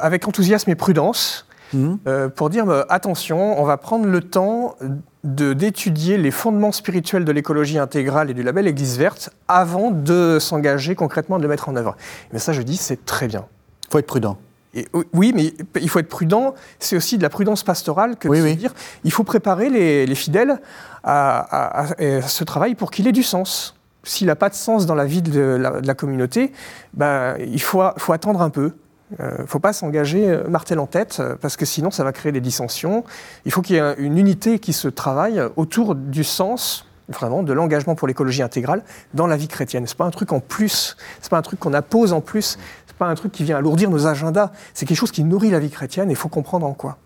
[0.00, 1.47] avec enthousiasme et prudence.
[1.74, 1.96] Mmh.
[2.34, 4.76] pour dire attention, on va prendre le temps
[5.24, 10.94] d'étudier les fondements spirituels de l'écologie intégrale et du label Église verte avant de s'engager
[10.94, 11.96] concrètement de le mettre en œuvre.
[12.32, 13.46] Mais ça, je dis, c'est très bien.
[13.88, 14.38] Il faut être prudent.
[14.74, 16.54] Et, oui, mais il faut être prudent.
[16.78, 20.60] C'est aussi de la prudence pastorale que de se dire il faut préparer les, fidèles
[21.02, 23.74] à, ce travail pour qu'il ait du sens.
[24.04, 25.40] S'il n'a pas de sens dans la vie de
[25.82, 26.52] la, communauté,
[26.94, 28.72] ben, il faut, faut attendre un peu.
[29.10, 32.04] Il euh, ne faut pas s'engager euh, martel en tête, euh, parce que sinon ça
[32.04, 33.04] va créer des dissensions.
[33.46, 37.54] Il faut qu'il y ait une unité qui se travaille autour du sens vraiment de
[37.54, 38.82] l'engagement pour l'écologie intégrale
[39.14, 39.86] dans la vie chrétienne.
[39.86, 42.20] Ce n'est pas un truc en plus, ce n'est pas un truc qu'on appose en
[42.20, 45.24] plus, ce n'est pas un truc qui vient alourdir nos agendas, c'est quelque chose qui
[45.24, 46.98] nourrit la vie chrétienne et il faut comprendre en quoi.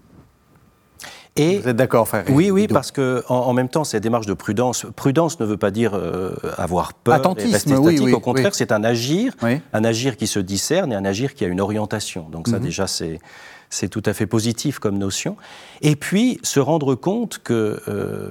[1.36, 4.34] Et Vous êtes d'accord, frère Oui, oui, parce que en, même temps, cette démarche de
[4.34, 8.70] prudence, prudence ne veut pas dire euh, avoir peur, Attentisme, oui, oui, Au contraire, c'est
[8.70, 9.34] un agir,
[9.72, 12.28] un agir qui se discerne et un agir qui a une orientation.
[12.30, 12.64] Donc ça, mhm.
[12.64, 13.18] déjà, c'est
[13.70, 15.38] c'est tout à fait positif comme notion.
[15.80, 18.28] Et puis se rendre compte que euh,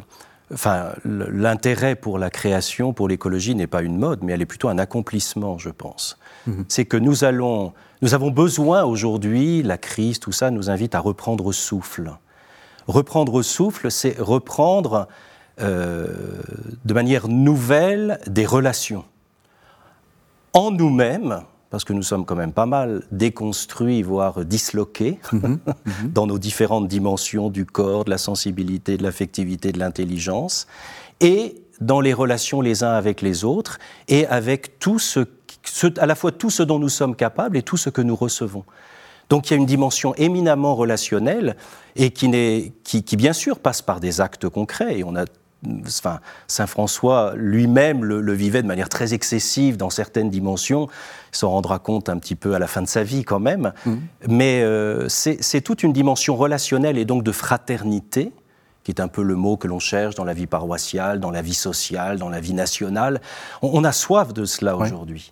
[0.54, 4.70] enfin, l'intérêt pour la création, pour l'écologie, n'est pas une mode, mais elle est plutôt
[4.70, 6.20] un accomplissement, je pense.
[6.46, 6.66] Mhm.
[6.68, 11.00] C'est que nous allons, nous avons besoin aujourd'hui, la crise, tout ça, nous invite à
[11.00, 12.12] reprendre souffle.
[12.91, 15.08] Reprendre souffle, c'est reprendre
[15.62, 16.08] euh,
[16.84, 19.06] de manière nouvelle des relations.
[20.51, 26.08] En nous-mêmes, parce que nous sommes quand même pas mal déconstruits, voire disloqués, mhm, mhm.
[26.13, 30.67] dans nos différentes dimensions du corps, de la sensibilité, de l'affectivité, de l'intelligence,
[31.21, 35.21] et dans les relations les uns avec les autres, et avec tout ce,
[35.97, 38.65] à la fois tout ce dont nous sommes capables et tout ce que nous recevons.
[39.32, 41.56] Donc il y a une dimension éminemment relationnelle
[41.96, 42.30] et qui,
[42.84, 45.00] qui, qui bien sûr passe par des actes concrets.
[45.00, 45.24] Et on a
[45.86, 50.88] Enfin, Saint François lui-même le, vivait de manière très excessive dans certaines dimensions.
[51.32, 53.72] Il s'en rendra compte un petit peu à la fin de sa vie quand même.
[53.86, 53.96] Mmh.
[54.28, 58.32] Mais euh, c'est toute une dimension relationnelle et donc de fraternité,
[58.84, 61.44] qui est un peu le mot que l'on cherche dans la vie paroissiale, dans la
[61.44, 63.22] vie sociale, dans la vie nationale.
[63.62, 65.32] On, a soif de cela aujourd'hui.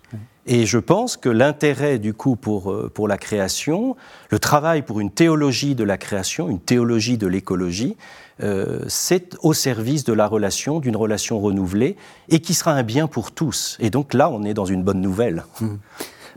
[0.52, 3.94] Et je pense que l'intérêt du coup pour, euh, pour la création,
[4.30, 7.96] le travail pour une théologie de la création, une théologie de l'écologie,
[8.42, 11.96] euh, c'est au service de la relation, d'une relation renouvelée,
[12.30, 13.76] et qui sera un bien pour tous.
[13.78, 15.44] Et donc là, on est dans une bonne nouvelle.
[15.60, 15.68] Mmh.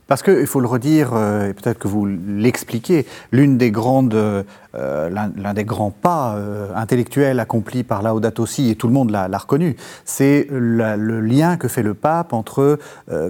[0.07, 4.43] Parce qu'il faut le redire, euh, et peut-être que vous l'expliquez, l'une des grandes, euh,
[4.73, 6.37] l'un des grands pas
[6.75, 11.67] intellectuels accomplis par Laudato Si, et tout le monde l'a reconnu, c'est le lien que
[11.67, 12.79] fait le pape entre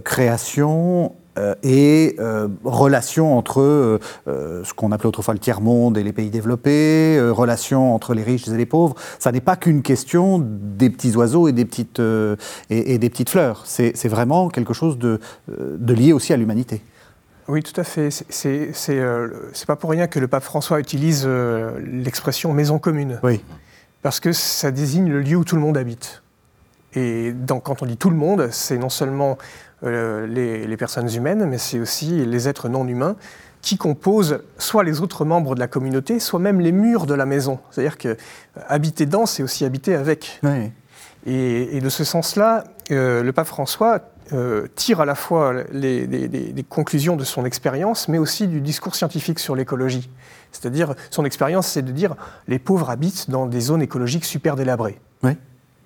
[0.03, 6.13] création, euh, et euh, relation entre euh, ce qu'on appelait autrefois le tiers-monde et les
[6.13, 8.95] pays développés, relation entre les riches et les pauvres.
[9.19, 12.01] Ça n'est pas qu'une question des petits oiseaux et des petites,
[12.69, 13.63] et, des petites fleurs.
[13.65, 16.81] C'est vraiment quelque chose de, de lié aussi à l'humanité.
[17.47, 18.09] Oui, tout à fait.
[18.11, 19.27] C'est euh,
[19.67, 23.19] pas pour rien que le pape François utilise euh, l'expression maison commune.
[23.23, 23.43] Oui.
[24.01, 26.23] Parce que ça désigne le lieu où tout le monde habite.
[26.95, 29.37] Et quand on dit tout le monde, c'est non seulement
[29.83, 33.15] euh, les, personnes humaines, mais c'est aussi les êtres non humains
[33.61, 37.25] qui composent soit les autres membres de la communauté, soit même les murs de la
[37.25, 37.59] maison.
[37.71, 38.17] C'est-à-dire que
[38.67, 40.39] habiter dans, c'est aussi habiter avec.
[40.43, 40.71] Oui.
[41.25, 47.23] Et, de ce sens-là, le pape François euh, tire à la fois les, conclusions de
[47.23, 50.09] son expérience, mais aussi du discours scientifique sur l'écologie.
[50.51, 52.15] C'est-à-dire, son expérience, c'est de dire
[52.47, 54.99] les pauvres habitent dans des zones écologiques super délabrées.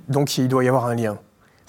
[0.07, 1.17] Donc il doit y avoir un lien.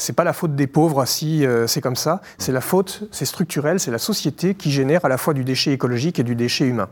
[0.01, 2.23] C'est pas la faute des pauvres si euh, c'est comme ça.
[2.39, 5.73] C'est la faute, c'est structurel, c'est la société qui génère à la fois du déchet
[5.73, 6.89] écologique et du déchet humain.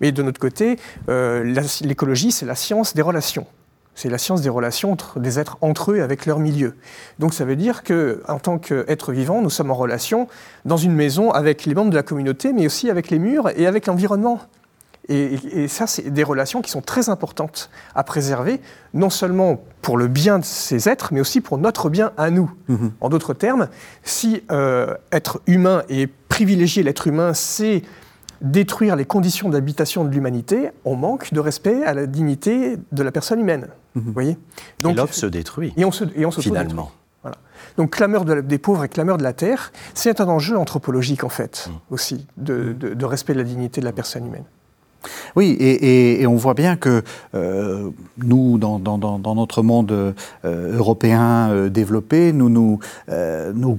[0.00, 0.78] Mais de notre côté,
[1.10, 1.44] euh,
[1.82, 3.46] l'écologie, c'est la science des relations.
[3.94, 6.74] C'est la science des relations entre des êtres entre eux et avec leur milieu.
[7.18, 10.28] Donc ça veut dire qu'en tant qu'être vivant, nous sommes en relation
[10.64, 13.66] dans une maison avec les membres de la communauté, mais aussi avec les murs et
[13.66, 14.40] avec l'environnement.
[15.08, 18.60] Et, ça, c'est des relations qui sont très importantes à préserver,
[18.92, 22.50] non seulement pour le bien de ces êtres, mais aussi pour notre bien à nous.
[22.68, 22.90] Mm-hmm.
[23.00, 23.68] En d'autres termes,
[24.02, 27.82] si euh, être humain et privilégier l'être humain, c'est
[28.42, 33.10] détruire les conditions d'habitation de l'humanité, on manque de respect à la dignité de la
[33.10, 33.68] personne humaine.
[33.94, 34.02] Mhm.
[34.04, 34.38] Vous voyez?
[34.80, 35.72] Donc, l'homme se détruit.
[35.78, 36.92] Et on se, et on se finalement.
[37.22, 37.36] Voilà.
[37.78, 41.68] Donc clameur des pauvres et clameur de la terre, c'est un enjeu anthropologique en fait,
[41.68, 41.78] mhm.
[41.90, 44.44] aussi, de respect de la dignité de la personne humaine.
[45.36, 47.02] Oui, et, on voit bien que
[47.34, 48.78] euh, nous, dans,
[49.34, 50.12] notre monde euh,
[50.76, 52.78] européen euh, développé, nous, nous,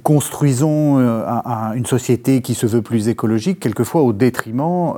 [0.03, 0.99] construisons
[1.75, 4.93] une société qui se veut plus écologique, quelquefois au détriment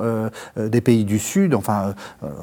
[0.56, 1.54] des pays du Sud.
[1.54, 1.94] Enfin,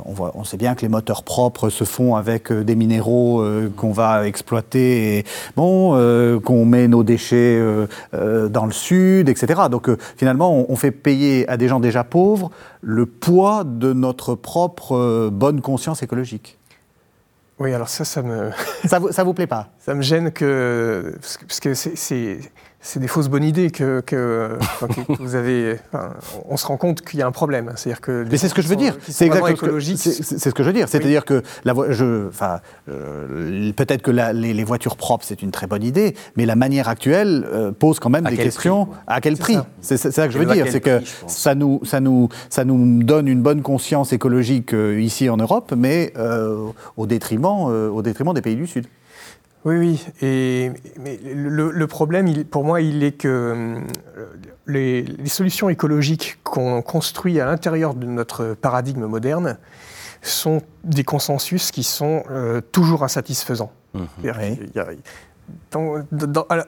[0.05, 3.43] on, voit, on sait bien que les moteurs propres se font avec des minéraux
[3.75, 7.61] qu'on va exploiter, bon, qu'on met nos déchets
[8.13, 9.61] dans le Sud, etc.
[9.71, 14.95] Donc finalement, on fait payer à des gens déjà pauvres le poids de notre propre
[14.95, 16.57] euh, bonne conscience écologique.
[17.59, 18.51] Oui, alors ça, ça me...
[18.85, 19.69] ça, vous, ça vous plaît pas?
[19.79, 21.17] Ça me gêne que...
[21.41, 22.39] Parce que c'est
[22.81, 24.57] c'est des fausses bonnes idées que, que,
[25.19, 25.77] vous avez.
[26.47, 27.73] on se rend compte qu'il y a un problème.
[27.75, 28.25] C'est-à-dire que.
[28.29, 28.95] Mais c'est ce que je veux dire.
[29.07, 30.87] C'est exactement C'est ce que je veux dire.
[30.87, 35.83] C'est-à-dire que la, je, enfin, euh, peut-être que les, voitures propres c'est une très bonne
[35.83, 38.87] idée, mais la manière actuelle euh, pose quand même des questions.
[39.07, 40.65] à quel prix C'est ça que je veux dire.
[40.69, 45.29] C'est que ça nous, ça nous, ça nous donne une bonne conscience écologique euh, ici
[45.29, 46.13] en Europe, mais
[46.97, 48.85] au détriment, au détriment des pays du Sud.
[49.65, 50.05] Oui, oui.
[50.21, 53.27] Et, mais le, problème, pour moi, il est que
[54.17, 54.25] euh,
[54.67, 59.57] les, solutions écologiques qu'on construit à l'intérieur de notre paradigme moderne
[60.21, 63.71] sont des consensus qui sont euh, toujours insatisfaisants.
[63.93, 64.05] Mmh.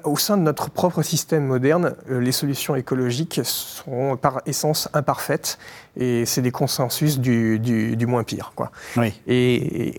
[0.04, 5.58] Au sein de notre propre système moderne, euh, les solutions écologiques sont par essence imparfaites
[5.98, 8.54] et c'est des consensus du, du, moins pire.
[8.56, 8.72] Quoi.
[8.96, 9.14] Oui.
[9.28, 9.96] Et,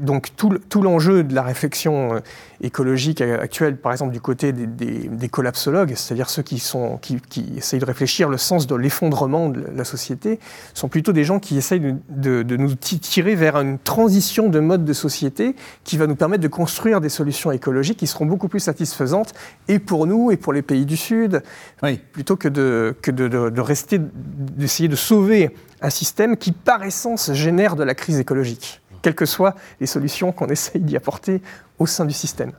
[0.00, 2.20] donc tout, tout l'enjeu de la réflexion
[2.60, 7.54] écologique actuelle, par exemple du côté des, des, collapsologues, c'est-à-dire ceux qui, sont, qui, qui,
[7.56, 10.38] essayent de réfléchir le sens de l'effondrement de la société,
[10.74, 14.60] sont plutôt des gens qui essayent de, de, de, nous tirer vers une transition de
[14.60, 18.48] mode de société qui va nous permettre de construire des solutions écologiques qui seront beaucoup
[18.48, 19.32] plus satisfaisantes
[19.68, 21.42] et pour nous et pour les pays du Sud,
[21.82, 22.00] oui.
[22.12, 27.76] plutôt que de, que de rester, d'essayer de sauver un système qui, par essence, génère
[27.76, 31.42] de la crise écologique, quelles que soient les solutions qu'on essaye d'y apporter
[31.78, 32.52] au sein du système.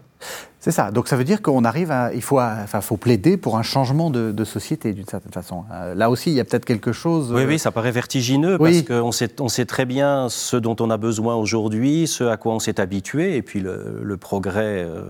[0.59, 0.91] C'est ça.
[0.91, 4.09] Donc ça veut dire qu'on arrive à, il faut, enfin, faut plaider pour un changement
[4.09, 5.63] de, société d'une certaine façon.
[5.71, 7.33] Euh, là aussi, il y a peut-être quelque chose.
[7.33, 10.89] Oui, oui, ça paraît vertigineux parce qu'on sait, on sait très bien ce dont on
[10.89, 14.85] a besoin aujourd'hui, ce à quoi on s'est habitué, et puis le, progrès.
[14.85, 15.01] Euh,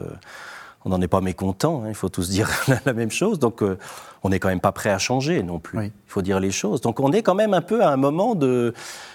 [0.85, 2.49] on n'en est pas mécontent, hein, il faut tous dire
[2.85, 3.39] la même chose.
[3.39, 3.77] Donc, euh,
[4.23, 5.85] on n'est quand même pas prêt à changer non plus.
[5.85, 6.81] Il faut dire les choses.
[6.81, 8.73] Donc, on est quand même un peu à un moment de,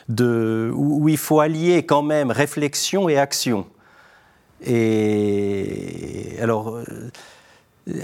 [0.08, 3.66] de, où, il faut allier quand même réflexion et action.
[4.64, 6.84] Et alors, euh,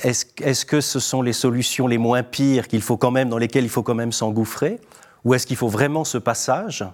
[0.03, 3.39] est-ce est que ce sont les solutions les moins pires qu'il faut quand même, dans
[3.39, 4.81] lesquelles il faut quand même s'engouffrer?
[5.25, 6.85] Ou est-ce qu'il faut vraiment ce passage?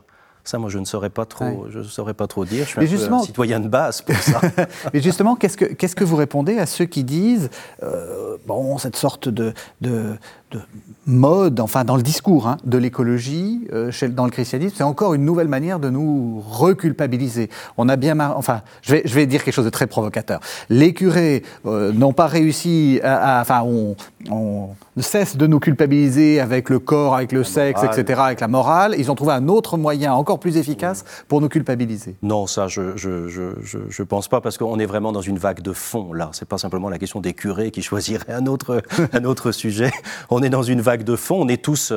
[0.44, 2.64] Ça, moi, je ne saurais pas trop, je saurais pas trop dire.
[2.64, 4.40] Je suis un, citoyen de base pour ça.
[4.94, 7.50] Mais justement, qu'est-ce que, qu'est-ce que vous répondez à ceux qui disent,
[7.82, 10.16] euh, bon, cette sorte de, de,
[10.50, 10.60] de
[11.06, 15.24] mode, enfin dans le discours hein, de l'écologie euh, dans le christianisme, c'est encore une
[15.24, 17.50] nouvelle manière de nous reculpabiliser.
[17.76, 20.40] On a bien, enfin, je vais, je vais dire quelque chose de très provocateur.
[20.68, 23.96] Les curés euh, n'ont pas réussi à, enfin, on,
[24.30, 28.94] on, cesse de nous culpabiliser avec le corps, avec le sexe, etc., avec la morale.
[28.98, 32.16] Ils ont trouvé un autre moyen encore plus efficace pour nous culpabiliser.
[32.22, 35.62] Non, ça, je, je, je, je pense pas, parce qu'on est vraiment dans une vague
[35.62, 36.28] de fond là.
[36.32, 38.82] C'est pas simplement la question des curés qui choisiraient un autre,
[39.14, 39.90] un autre sujet.
[40.28, 41.92] On on est dans une vague de fond, on est tous,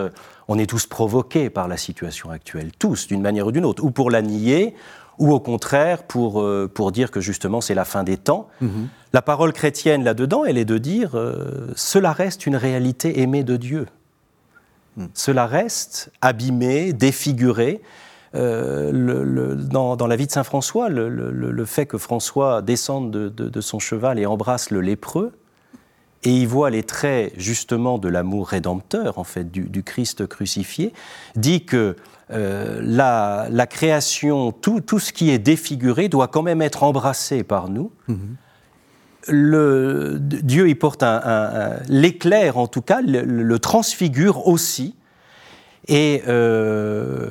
[0.48, 3.92] on est tous provoqués par la situation actuelle, tous, d'une manière ou d'une autre, ou
[3.92, 4.76] pour la nier,
[5.20, 8.48] ou au contraire pour, pour dire que justement c'est la fin des temps.
[8.62, 8.88] Mhm.
[9.14, 11.12] La parole chrétienne là-dedans, elle est de dire
[11.76, 13.88] cela reste une réalité aimée de Dieu.
[14.98, 15.06] Hmm.
[15.14, 17.82] Cela reste abîmé, défiguré.
[18.36, 18.92] Euh,
[19.56, 24.26] dans, la vie de Saint François, le, fait que François descende de, son cheval et
[24.26, 25.34] embrasse le lépreux,
[26.24, 30.94] et y voit les traits justement de l'amour rédempteur, en fait, du, Christ crucifié,
[31.36, 31.96] dit que
[32.32, 37.92] euh, la, création, tout, ce qui est défiguré doit quand même être embrassé par nous.
[38.10, 38.16] Mm-hmm.
[39.28, 41.04] Le, Dieu y porte
[41.88, 44.96] l'éclair, en tout cas, le, transfigure aussi.
[45.88, 47.30] Et euh,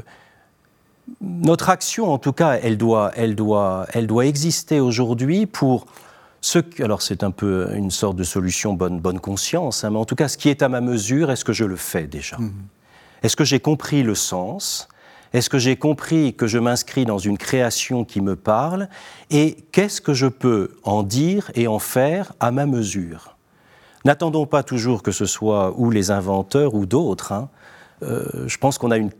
[1.20, 5.86] notre action, en tout cas, elle doit, elle doit, elle doit exister aujourd'hui pour
[6.42, 10.04] ce alors c'est un peu une sorte de solution bonne, bonne conscience, hein, mais en
[10.04, 12.36] tout cas, ce qui est à ma mesure, est-ce que je le fais déjà?
[12.36, 12.52] Mhm.
[13.22, 14.88] Est-ce que j'ai compris le sens?
[15.32, 18.88] Est-ce que j'ai compris que je m'inscris dans une création qui me parle?
[19.30, 23.36] Et qu'est-ce que je peux en dire et en faire à ma mesure?
[24.04, 27.32] N'attendons pas toujours que ce soit ou les inventeurs ou d'autres.
[27.32, 27.48] Hein.
[28.02, 29.10] Euh, je pense qu'on a une,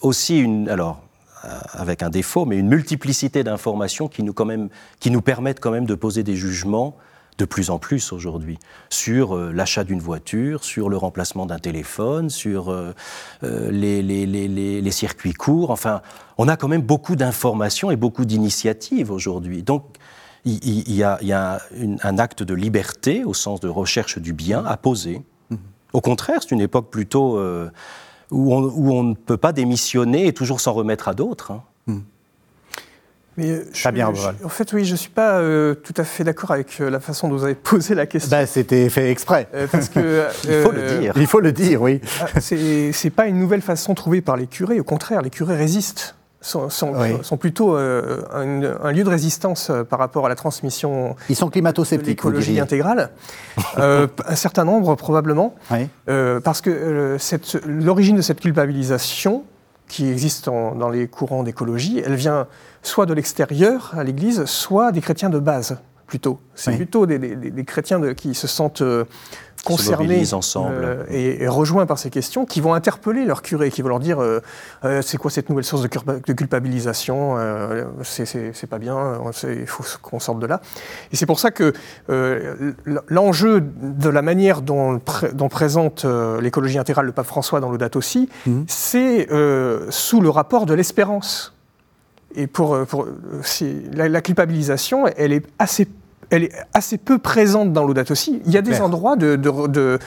[0.00, 0.68] aussi une.
[0.68, 1.00] Alors,
[1.42, 4.68] avec un défaut, mais une multiplicité d'informations qui nous, quand même,
[5.00, 6.96] qui nous permettent quand même de poser des jugements
[7.38, 8.58] de plus en plus aujourd'hui
[8.90, 12.92] sur euh, l'achat d'une voiture, sur le remplacement d'un téléphone, sur euh,
[13.42, 15.70] les, les, les, les, circuits courts.
[15.70, 16.02] Enfin,
[16.38, 19.62] on a quand même beaucoup d'informations et beaucoup d'initiatives aujourd'hui.
[19.62, 19.84] Donc,
[20.44, 21.60] il, y a, y a
[22.02, 25.22] un acte de liberté au sens de recherche du bien à poser.
[25.50, 25.56] Mmh.
[25.92, 27.38] Au contraire, c'est une époque plutôt
[28.32, 31.52] où on, ne peut pas démissionner et toujours s'en remettre à d'autres.
[31.52, 31.62] Hein.
[31.86, 32.00] Hmm.
[33.36, 36.22] Mais euh, je, bien, en fait, oui, je ne suis pas euh, tout à fait
[36.22, 38.30] d'accord avec euh, la façon dont vous avez posé la question.
[38.30, 39.48] Ben, C'était fait exprès.
[39.70, 41.12] parce que, Il faut le dire.
[41.16, 42.00] Il faut le dire, oui.
[42.20, 44.80] Ah, Ce n'est pas une nouvelle façon trouvée par les curés.
[44.80, 49.98] Au contraire, les curés résistent sont, sont, plutôt euh, un, lieu de résistance euh, par
[49.98, 51.16] rapport à la transmission.
[51.28, 52.08] Ils sont climato-sceptiques.
[52.08, 53.10] L'écologie intégrale.
[53.78, 55.54] Euh, un certain nombre, probablement.
[56.06, 57.16] parce que
[57.66, 59.44] l'origine de cette culpabilisation,
[59.88, 62.46] qui existe dans les courants d'écologie, elle vient
[62.82, 66.40] soit de l'extérieur à l'Église, soit des chrétiens de base plutôt.
[66.54, 68.82] C'est plutôt des, chrétiens de, qui se sentent
[69.64, 70.84] concernés ensemble.
[70.84, 74.20] Euh, et, rejoints par ces questions, qui vont interpeller leur curé, qui vont leur dire
[74.20, 74.40] euh,
[75.02, 77.36] c'est quoi cette nouvelle source de, culpabilisation
[78.02, 80.60] C'est pas bien, il faut qu'on sorte de là.
[81.12, 81.72] Et c'est pour ça que
[83.08, 85.00] l'enjeu de la manière dont,
[85.32, 86.04] dont présente
[86.40, 88.62] l'écologie intégrale le pape François dans l'Audate aussi, mmh.
[88.66, 89.28] c'est
[89.90, 91.54] sous le rapport de l'espérance.
[92.34, 93.06] Et pour, pour
[93.92, 95.86] la, la, culpabilisation, elle est assez
[96.32, 98.40] elle est assez peu présente dans l'Audate aussi.
[98.46, 99.98] Il y a des endroits de,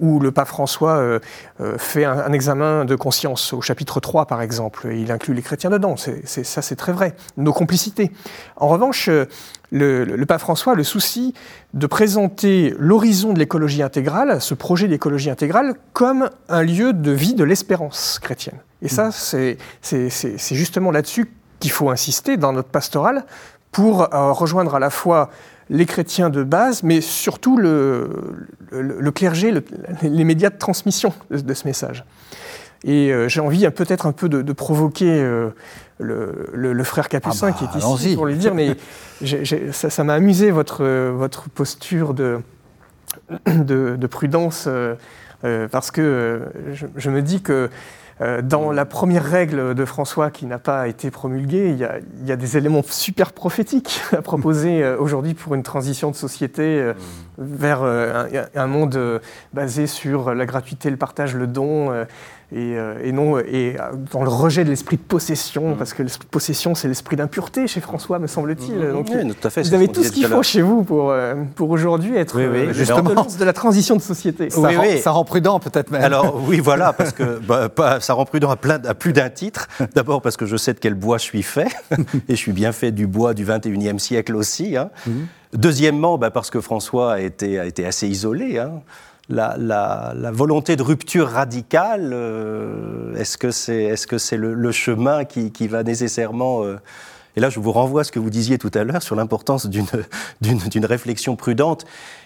[0.00, 1.18] où le pape François euh,
[1.60, 5.42] euh, fait un, examen de conscience, au chapitre 3 par exemple, et il inclut les
[5.42, 5.96] chrétiens dedans.
[5.98, 7.14] C'est, ça, c'est très vrai.
[7.36, 8.10] Nos complicités.
[8.56, 9.26] En revanche, euh,
[9.70, 11.34] le, pape François a le souci
[11.74, 17.34] de présenter l'horizon de l'écologie intégrale, ce projet d'écologie intégrale, comme un lieu de vie
[17.34, 18.56] de l'espérance chrétienne.
[18.80, 19.56] Et ça, mmh.
[19.82, 23.26] c'est justement là-dessus qu'il faut insister dans notre pastorale
[23.72, 25.28] pour rejoindre à la fois
[25.68, 28.08] les chrétiens de base, mais surtout le,
[28.70, 29.52] le, clergé,
[30.02, 32.04] les médias de transmission de, ce message.
[32.84, 35.50] Et euh, j'ai envie peut-être un peu de, provoquer euh,
[35.98, 38.76] le, frère Capucin ah qui est bah, ici pour lui dire, mais
[39.72, 42.38] ça m'a amusé votre, votre posture de,
[43.46, 44.68] de, prudence,
[45.44, 46.42] euh, parce que
[46.96, 47.68] je, me dis que euh,
[48.42, 52.56] dans la première règle de François qui n'a pas été promulguée, il y, a, des
[52.56, 56.94] éléments super prophétiques à proposer euh, aujourd'hui pour une transition de société euh,
[57.36, 59.20] vers un, monde
[59.52, 61.92] basé sur la gratuité, le partage, le don
[62.54, 65.76] euh, et, non et euh, dans le rejet de l'esprit de possession, mm.
[65.76, 68.78] parce que l'esprit de possession, c'est l'esprit d'impureté chez François, me semble-t-il.
[68.78, 68.92] Mm.
[68.92, 71.70] Donc, tout à fait, vous avez tout ce qu'il faut chez vous pour, euh, pour
[71.70, 74.50] aujourd'hui être oui, justement de la transition de société.
[74.50, 76.02] Ça, rend, ça rend, prudent peut-être même.
[76.02, 77.40] Alors oui, voilà, parce que
[77.76, 79.66] bah, ça rend prudent à, plein, à plus d'un titre.
[79.96, 81.68] D'abord parce que je sais de quel bois je suis fait,
[82.28, 84.76] et je suis bien fait du bois du 21e siècle aussi.
[84.76, 84.90] Hein.
[85.06, 85.10] Mm.
[85.54, 88.58] Deuxièmement, bah, parce que François a été, a été assez isolé.
[88.58, 88.82] Hein
[89.28, 95.68] la, volonté de rupture radicale, euh, est-ce que c'est est -ce c'est le, chemin qui,
[95.68, 96.64] va nécessairement...
[96.64, 96.78] Euh,
[97.36, 99.66] et là, je vous renvoie à ce que vous disiez tout à l'heure sur l'importance
[99.66, 101.84] d'une réflexion prudente,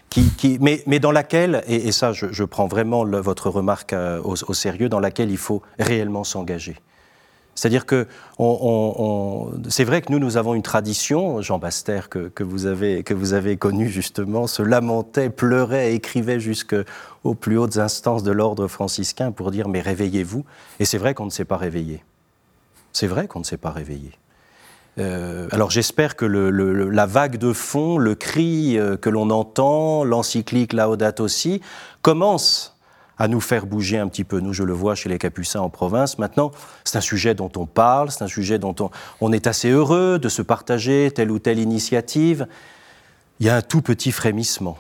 [0.09, 4.89] qui, mais, mais, dans laquelle, et, ça je, prends vraiment votre remarque euh, au, sérieux,
[4.89, 6.77] dans laquelle il faut réellement s'engager.
[7.61, 8.07] C'est-à-dire que
[9.69, 14.47] c'est vrai que nous, nous avons une tradition, Jean Baster, que, vous avez, connu justement,
[14.47, 20.47] se lamentait, pleurait, écrivait jusqu'aux plus hautes instances de l'ordre franciscain pour dire mais réveillez-vous.
[20.79, 22.03] Et c'est vrai qu'on ne s'est pas réveillé.
[22.95, 24.13] C'est vrai qu'on ne s'est pas réveillé.
[24.97, 30.73] Euh, alors j'espère que la vague de fond, le cri euh, que l'on entend, l'encyclique
[30.73, 31.61] Laudato aussi,
[32.01, 32.80] commence
[33.21, 34.41] à nous faire bouger un petit peu.
[34.41, 36.19] Nous, je le vois chez les Capucins en province.
[36.19, 36.51] Maintenant,
[36.85, 38.91] c'est un sujet dont on parle, c'est un sujet dont on,
[39.21, 42.49] on, est assez heureux de se partager telle ou telle initiative.
[43.39, 44.79] Il y a un tout petit frémissement.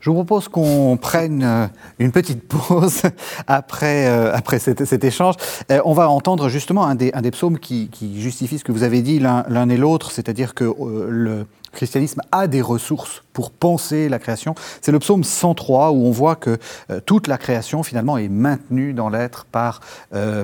[0.00, 1.66] Je vous propose qu'on prenne euh,
[1.98, 3.02] une petite pause
[3.46, 5.34] après, euh, après cet, échange.
[5.70, 8.72] Euh, on va entendre justement un des, un des psaumes qui, qui, justifie ce que
[8.72, 10.64] vous avez dit l'un et l'autre, c'est-à-dire que
[11.10, 14.54] le christianisme a des ressources pour penser la création.
[14.80, 16.58] C'est le psaume 103 où on voit que
[17.06, 19.80] toute la création finalement est maintenue dans l'être par,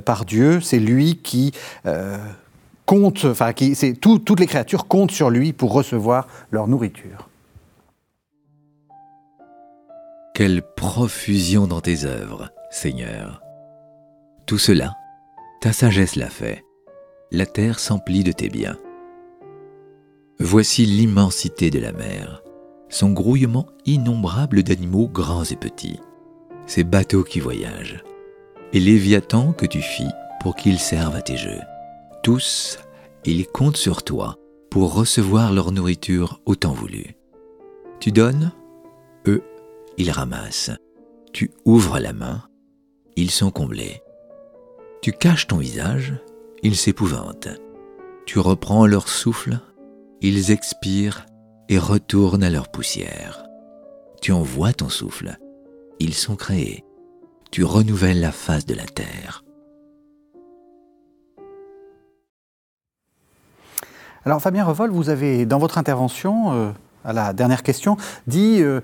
[0.04, 0.60] par Dieu.
[0.60, 1.52] C'est lui qui
[2.86, 7.28] compte, enfin, qui, tout, toutes les créatures comptent sur lui pour recevoir leur nourriture.
[10.34, 13.40] Quelle profusion dans tes œuvres, Seigneur.
[14.46, 14.94] Tout cela,
[15.60, 16.64] ta sagesse l'a fait.
[17.30, 18.76] La terre s'emplit de tes biens.
[20.40, 22.42] Voici l'immensité de la mer,
[22.88, 26.00] son grouillement innombrable d'animaux grands et petits,
[26.66, 28.02] ces bateaux qui voyagent,
[28.72, 30.10] et Léviathan que tu fis
[30.40, 31.60] pour qu'ils servent à tes jeux.
[32.22, 32.78] Tous,
[33.24, 34.38] ils comptent sur toi
[34.70, 37.16] pour recevoir leur nourriture au temps voulu.
[38.00, 38.52] Tu donnes,
[39.26, 39.42] eux
[39.96, 40.72] ils ramassent.
[41.32, 42.42] Tu ouvres la main,
[43.16, 44.02] ils sont comblés.
[45.02, 46.14] Tu caches ton visage,
[46.62, 47.48] ils s'épouvantent.
[48.26, 49.58] Tu reprends leur souffle,
[50.26, 51.26] ils expirent
[51.68, 53.44] et retournent à leur poussière.
[54.22, 55.36] Tu envoies ton souffle,
[56.00, 56.82] ils sont créés.
[57.50, 59.44] Tu renouvelles la face de la terre.
[64.24, 66.70] Alors Fabien Revol, vous avez dans votre intervention euh,
[67.04, 68.80] à la dernière question, dit euh,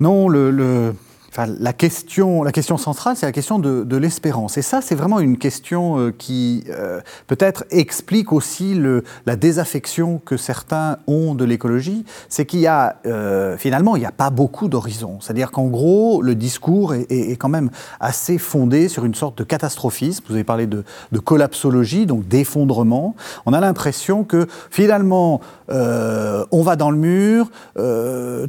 [0.00, 0.96] non, le,
[1.36, 4.58] la, question, la question centrale, c'est la question de, l'espérance.
[4.58, 8.80] Et ça, c'est vraiment une question euh, qui euh, peut-être explique aussi
[9.26, 12.04] la désaffection que certains ont de l'écologie.
[12.28, 15.18] C'est qu'il y a, euh, finalement, il n'y a pas beaucoup d'horizons.
[15.20, 17.70] C'est-à-dire qu'en gros, le discours est, quand même
[18.00, 20.24] assez fondé sur une sorte de catastrophisme.
[20.28, 20.84] Vous avez parlé de
[21.24, 23.14] collapsologie, donc d'effondrement.
[23.46, 27.50] On a l'impression que finalement, on va dans le mur,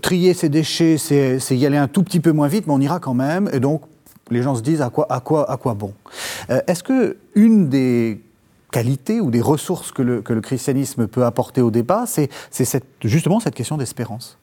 [0.01, 3.13] trier ses déchets, c'est y aller un tout petit peu moins vite, on ira quand
[3.13, 3.83] même, et donc
[4.29, 5.93] les gens se disent à quoi, à quoi, à quoi bon?
[6.49, 8.21] Euh, est-ce que une des
[8.71, 12.85] qualités ou des ressources que le, que le christianisme peut apporter au débat, c'est cette,
[13.03, 14.37] justement cette question d'espérance?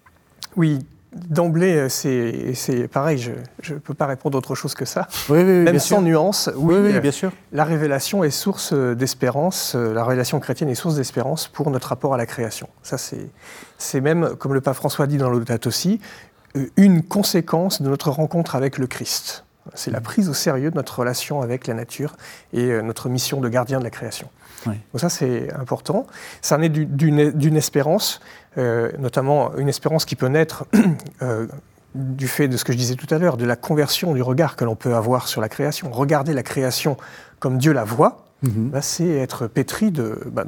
[0.56, 0.78] Oui,
[1.12, 5.08] D'emblée, euh, c'est pareil, je ne peux pas répondre autre chose que ça.
[5.28, 7.32] Oui, Même sans nuance, oui, oui, bien sûr.
[7.52, 12.14] la révélation est source d'espérance, euh, la révélation chrétienne est source d'espérance pour notre rapport
[12.14, 12.68] à la création.
[12.84, 16.29] Ça, c'est même, comme le pape François dit dans l'audat aussi, euh,
[16.76, 19.44] une conséquence de notre rencontre avec le Christ.
[19.74, 22.16] C'est la prise au sérieux de notre relation avec la nature
[22.52, 24.28] et euh, notre mission de gardien de la création.
[24.66, 26.06] Donc ça, c'est important.
[26.42, 28.20] Ça naît d'une espérance,
[28.58, 30.66] euh, notamment une espérance qui peut naître
[31.94, 34.56] du fait de ce que je disais tout à l'heure, de la conversion du regard
[34.56, 35.90] que l'on peut avoir sur la création.
[35.90, 36.96] Regarder la création
[37.38, 38.70] comme Dieu la voit, Mhm.
[38.70, 40.44] Bah, c'est être pétri bah,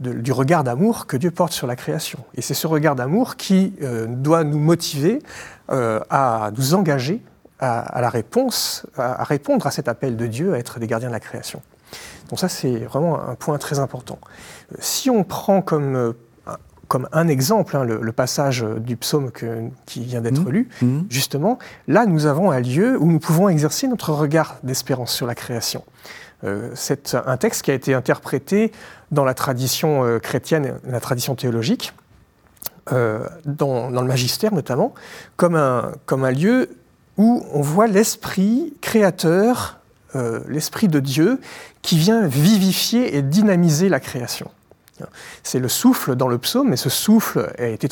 [0.00, 2.18] du regard d'amour que Dieu porte sur la création.
[2.34, 5.20] Et c'est ce regard d'amour qui euh, doit nous motiver
[5.70, 7.22] euh, à nous engager
[7.60, 11.12] à, la réponse, à, répondre à cet appel de Dieu à être des gardiens de
[11.12, 11.60] la création.
[12.30, 14.18] Donc ça, c'est vraiment un point très important.
[14.78, 16.14] Si on prend comme
[16.86, 19.30] comme un exemple, hein, le, passage du psaume
[19.84, 20.50] qui vient d'être mhm.
[20.50, 21.06] lu, mhm.
[21.10, 25.34] justement, là, nous avons un lieu où nous pouvons exercer notre regard d'espérance sur la
[25.34, 25.84] création.
[26.44, 28.72] Euh, c'est un texte qui a été interprété
[29.10, 31.92] dans la tradition euh, chrétienne, la tradition théologique,
[32.92, 34.94] euh, dans, le magistère notamment,
[35.36, 36.70] comme un, comme un lieu
[37.16, 39.80] où on voit l'esprit créateur,
[40.48, 41.40] l'esprit de Dieu,
[41.82, 44.50] qui vient vivifier et dynamiser la création.
[45.42, 47.88] C'est le souffle dans le psaume, mais ce souffle a été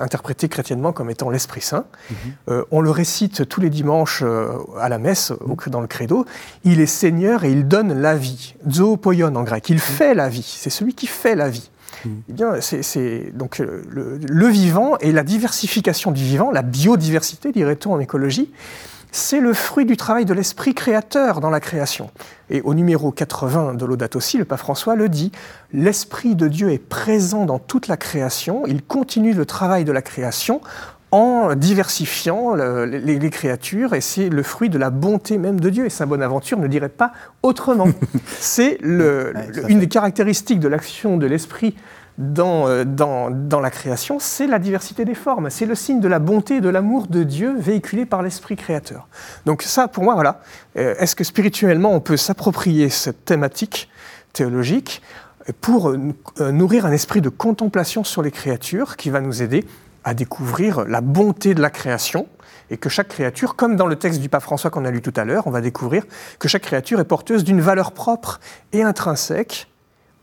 [0.00, 1.84] interprété chrétiennement comme étant l'Esprit Saint.
[2.10, 2.16] Mhm.
[2.50, 4.48] Euh, on le récite tous les dimanches euh,
[4.78, 5.32] à la messe,
[5.66, 6.24] dans le credo.
[6.64, 8.54] Il est Seigneur et il donne la vie.
[8.70, 9.68] Zoopoion en grec.
[9.68, 9.80] Il mhm.
[9.80, 10.42] fait la vie.
[10.42, 11.70] C'est celui qui fait la vie.
[12.04, 12.22] Mhm.
[12.28, 17.94] Eh bien, c'est donc euh, le, vivant et la diversification du vivant, la biodiversité, dirait-on
[17.94, 18.50] en écologie,
[19.12, 22.10] c'est le fruit du travail de l'esprit créateur dans la création.
[22.50, 25.32] Et au numéro 80 de l'Audate aussi, le pape François le dit,
[25.72, 30.02] l'esprit de Dieu est présent dans toute la création, il continue le travail de la
[30.02, 30.60] création
[31.10, 35.86] en diversifiant les, créatures, et c'est le fruit de la bonté même de Dieu.
[35.86, 37.88] Et Saint Bonaventure ne dirait pas autrement.
[38.38, 41.74] c'est une des caractéristiques de l'action de l'Esprit
[42.20, 45.50] euh, dans, la création, c'est la diversité des formes.
[45.50, 49.08] C'est le signe de la bonté et de l'amour de Dieu véhiculé par l'Esprit créateur.
[49.46, 50.40] Donc ça, pour moi, voilà.
[50.76, 53.88] Euh, est-ce que spirituellement, on peut s'approprier cette thématique
[54.32, 55.00] théologique
[55.60, 56.12] pour euh,
[56.50, 59.64] nourrir un esprit de contemplation sur les créatures qui va nous aider
[60.04, 62.26] à découvrir la bonté de la création
[62.70, 65.12] et que chaque créature, comme dans le texte du pape François qu'on a lu tout
[65.16, 66.04] à l'heure, on va découvrir
[66.38, 68.40] que chaque créature est porteuse d'une valeur propre
[68.72, 69.68] et intrinsèque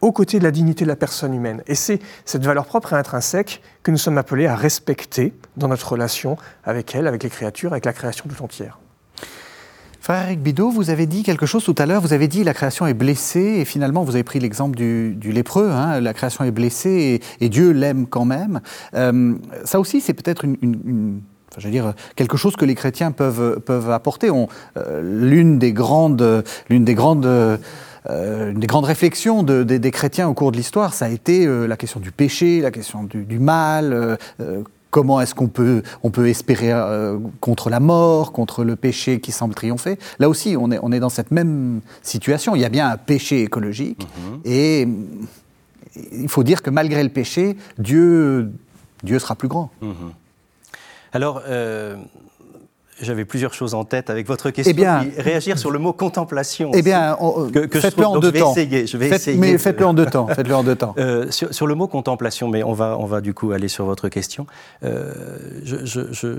[0.06, 1.64] aux côtés de la dignité de la personne humaine.
[1.66, 5.92] Et c'est cette valeur propre et intrinsèque que nous sommes appelés à respecter dans notre
[5.92, 8.78] relation avec elle, avec les créatures, avec la création tout entière.
[10.02, 12.54] Frère Eric Bidot, vous avez dit quelque chose tout à l'heure, vous avez dit la
[12.54, 16.52] création est blessée, et finalement vous avez pris l'exemple du, lépreux, hein, la création est
[16.52, 18.62] blessée et, Dieu l'aime quand même.
[18.94, 19.34] Euh,
[19.64, 20.46] ça aussi c'est peut-être
[22.16, 24.30] quelque chose que les chrétiens peuvent, apporter.
[24.78, 27.60] Euh, l'une des grandes, des grandes
[28.08, 32.00] une des grandes réflexions des chrétiens au cours de l'histoire, ça a été la question
[32.00, 34.18] du péché, la question du, mal,
[34.96, 39.34] Comment est-ce qu'on peut, on peut espérer euh, contre la mort, contre le péché qui
[39.34, 42.56] semble triompher Là aussi, on est, on est dans cette même situation.
[42.56, 44.40] Il y a bien un péché écologique mhm.
[44.46, 44.88] et
[46.14, 48.54] il faut dire que malgré le péché, Dieu,
[49.04, 49.70] Dieu sera plus grand.
[49.82, 50.14] Mhm.
[51.12, 51.98] Alors, euh,
[53.02, 54.72] j'avais plusieurs choses en tête avec votre question.
[54.72, 56.72] Eh bien, réagir sur le mot contemplation.
[56.74, 57.18] Eh bien,
[57.72, 58.54] faites-le en deux temps.
[58.56, 59.38] je vais essayer.
[59.38, 60.28] Mais faites-le en deux temps.
[60.28, 60.94] Faites-le en deux temps.
[61.06, 64.08] Euh, sur, le mot contemplation, mais on va, on va du coup aller sur votre
[64.10, 64.48] question.
[64.84, 65.14] Euh,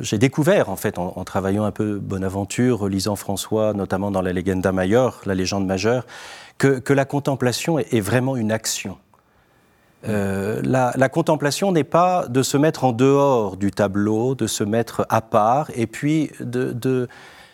[0.01, 4.73] j'ai découvert, en fait, en, travaillant un peu Bonaventure, lisant François, notamment dans la Legenda
[4.73, 6.07] Major, la légende majeure,
[6.59, 8.97] que, que la contemplation est vraiment une action.
[10.09, 15.07] Euh, la, contemplation n'est pas de se mettre en dehors du tableau, de se mettre
[15.09, 17.09] à part, et puis de...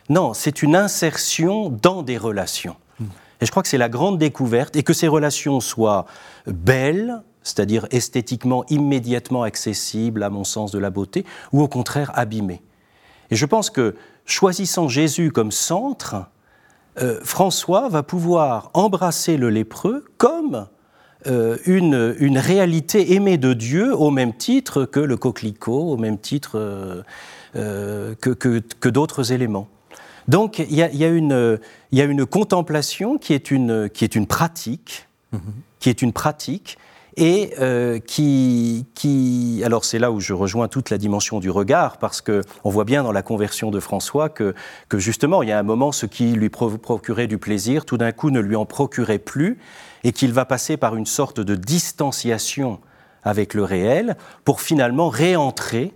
[0.08, 2.76] Non, c'est une insertion dans des relations.
[3.40, 6.06] Et je crois que c'est la grande découverte, et que ces relations soient
[6.46, 12.62] belles, c'est-à-dire esthétiquement immédiatement accessibles, à mon sens de la beauté, ou au contraire abîmées.
[13.30, 16.26] Et je pense que choisissant Jésus comme centre,
[17.00, 20.66] euh, François va pouvoir embrasser le lépreux comme
[21.26, 26.52] une, une, réalité aimée de Dieu au même titre que le coquelicot, au même titre
[26.56, 27.02] euh,
[27.56, 29.68] euh, que, que, d'autres éléments.
[30.28, 31.08] Donc il y a, y, a
[31.92, 35.38] y a, une contemplation qui est une, qui est une pratique, mm-hmm.
[35.80, 36.78] qui est une pratique,
[37.16, 37.52] et
[38.06, 42.42] qui, qui, alors c'est là où je rejoins toute la dimension du regard, parce que
[42.64, 44.54] on voit bien dans la conversion de François que,
[44.88, 48.12] que justement il y a un moment ce qui lui procurait du plaisir, tout d'un
[48.12, 49.58] coup ne lui en procurait plus,
[50.04, 52.80] et qu'il va passer par une sorte de distanciation
[53.22, 55.92] avec le réel pour finalement réentrer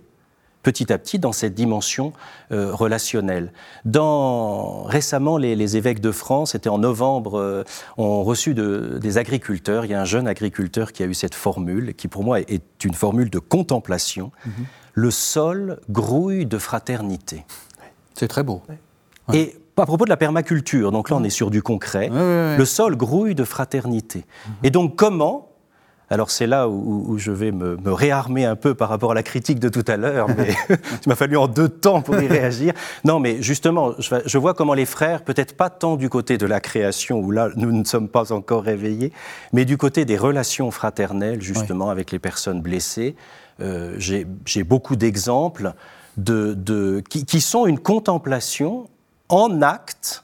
[0.63, 2.13] petit à petit dans cette dimension
[2.51, 3.51] euh, relationnelle.
[3.85, 7.63] Dans, récemment, les, évêques de France, c'était en novembre, euh,
[7.97, 9.85] ont reçu des agriculteurs.
[9.85, 12.83] Il y a un jeune agriculteur qui a eu cette formule, qui pour moi est
[12.83, 14.31] une formule de contemplation.
[14.45, 14.51] Mhm.
[14.93, 17.45] Le sol grouille de fraternité.
[18.13, 18.63] C'est très beau.
[19.33, 22.95] Et à propos de la permaculture, donc là on est sur du concret, le sol
[22.95, 24.25] grouille de fraternité.
[24.47, 24.53] Mhm.
[24.63, 25.46] Et donc comment
[26.09, 29.59] alors c'est là où, je vais me, réarmer un peu par rapport à la critique
[29.59, 32.73] de tout à l'heure, mais il m'a fallu en deux temps pour y réagir.
[33.03, 36.59] Non, mais justement, je, vois comment les frères, peut-être pas tant du côté de la
[36.59, 39.11] création, où là nous ne sommes pas encore réveillés,
[39.51, 43.15] mais du côté des relations fraternelles, justement, avec les personnes blessées.
[43.59, 45.73] Euh, j'ai beaucoup d'exemples
[46.15, 48.87] de, qui, qui, sont une contemplation
[49.29, 50.23] en acte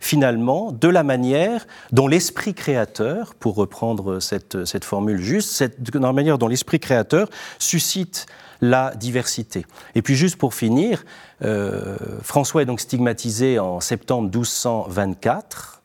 [0.00, 5.98] finalement de la manière dont l'esprit créateur, pour reprendre cette, cette formule juste, cette, de
[5.98, 7.28] la manière dont l'esprit créateur
[7.58, 8.26] suscite
[8.60, 9.64] la diversité.
[9.94, 11.04] Et puis juste pour finir,
[11.42, 15.82] euh, François est donc stigmatisé en septembre 1224.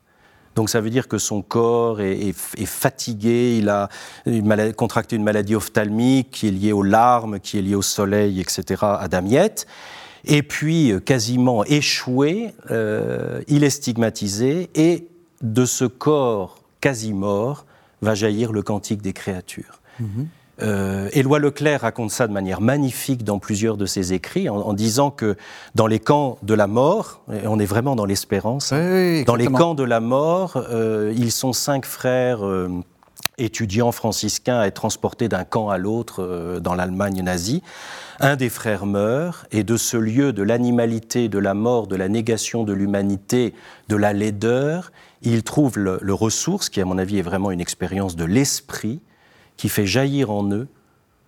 [0.55, 2.33] Donc ça veut dire que son corps est,
[2.65, 3.89] fatigué, il a
[4.73, 8.83] contracté une maladie ophtalmique qui est liée aux larmes, qui est liée au soleil, etc.,
[8.83, 9.67] à Damiette.
[10.27, 15.07] Et puis, euh, quasiment échoué, euh, il est stigmatisé et
[15.41, 17.65] de ce corps quasi mort
[18.01, 19.81] va jaillir le cantique des créatures.
[19.99, 20.27] Mhm.
[20.61, 25.11] Euh, Éloi Leclerc raconte ça de manière magnifique dans plusieurs de ses écrits, en, disant
[25.11, 25.35] que
[25.75, 29.75] dans les camps de la mort, et on est vraiment dans l'espérance, dans les camps
[29.75, 30.65] de la mort,
[31.13, 32.39] ils sont cinq frères
[33.37, 37.61] étudiants franciscains à être transportés d'un camp à l'autre dans l'Allemagne nazie.
[38.19, 42.07] Un des frères meurt, et de ce lieu de l'animalité, de la mort, de la
[42.07, 43.53] négation de l'humanité,
[43.89, 48.15] de la laideur, il trouve le, ressource, qui à mon avis est vraiment une expérience
[48.15, 49.01] de l'esprit,
[49.57, 50.67] qui fait jaillir en eux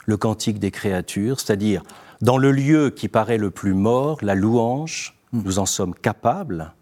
[0.06, 1.84] le cantique des créatures, c'est-à-dire
[2.22, 5.42] Dans le lieu qui paraît le plus mort, la louange, hmm.
[5.44, 6.74] nous en sommes capables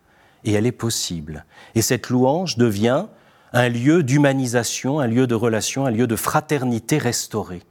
[0.44, 1.46] et elle est possible.
[1.74, 3.06] Et cette louange devient
[3.56, 7.64] un lieu d'humanisation, un lieu de relation, un lieu de fraternité restaurée.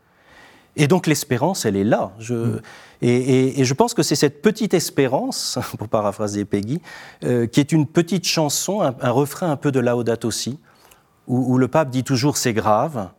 [0.76, 2.12] Et donc l'espérance, elle est là.
[2.18, 2.61] Je, mm.
[3.03, 6.80] et, je pense que c'est cette petite espérance, pour paraphraser Peggy,
[7.22, 10.59] euh, qui est une petite chanson, un, refrain un peu de Laudato aussi,
[11.28, 13.11] où, où le pape dit toujours c'est grave,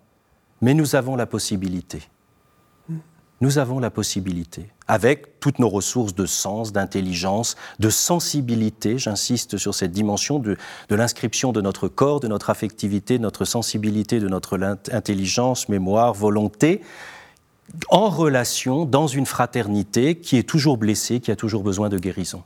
[0.60, 2.02] mais nous avons la possibilité.
[3.42, 9.76] Nous avons la possibilité, avec toutes nos ressources de sens, d'intelligence, de sensibilité, j'insiste sur
[9.76, 10.58] cette dimension de,
[10.90, 14.58] l'inscription de notre corps, de notre affectivité, de notre sensibilité, de notre
[14.92, 16.82] intelligence, mémoire, volonté,
[17.90, 22.44] en relation dans une fraternité qui est toujours blessée, qui a toujours besoin de guérison.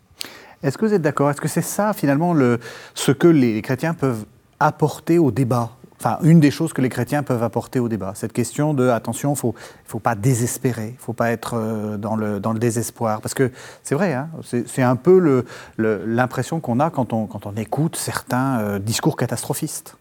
[0.63, 1.29] Est-ce que vous êtes d'accord?
[1.29, 2.59] Est-ce que c'est ça, finalement, le,
[2.95, 4.25] ce que les chrétiens peuvent
[4.59, 5.71] apporter au débat?
[5.99, 8.13] Enfin, une des choses que les chrétiens peuvent apporter au débat.
[8.15, 9.53] Cette question de, attention, il ne
[9.85, 13.21] faut pas désespérer, il ne faut pas être euh, dans le, dans le désespoir.
[13.21, 13.51] Parce que
[13.83, 15.43] c'est vrai, hein, c'est un peu
[15.77, 19.95] l'impression qu'on a quand on, quand on écoute certains euh, discours catastrophistes.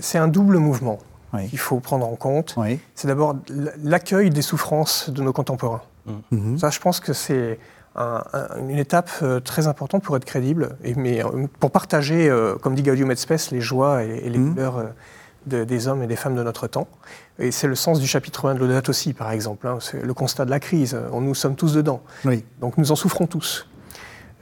[0.00, 0.98] C'est un double mouvement
[1.50, 2.56] qu'il faut prendre en compte.
[2.94, 3.36] C'est d'abord
[3.82, 5.82] l'accueil des souffrances de nos contemporains.
[6.30, 6.56] Mmh.
[6.56, 7.58] Ça, je pense que c'est
[8.58, 12.74] une étape euh, très importante pour être crédible, et, mais euh, pour partager, euh, comme
[12.74, 14.92] dit Gaudium et Spes, les joies et, les douleurs
[15.46, 15.64] mmh.
[15.64, 16.88] des hommes et des femmes de notre temps.
[17.38, 19.66] Et c'est le sens du chapitre 1 de l'Audate aussi, par exemple.
[19.66, 19.78] Hein.
[19.80, 20.98] c'est le constat de la crise.
[21.12, 22.02] Nous sommes tous dedans.
[22.60, 23.68] Donc nous en souffrons tous.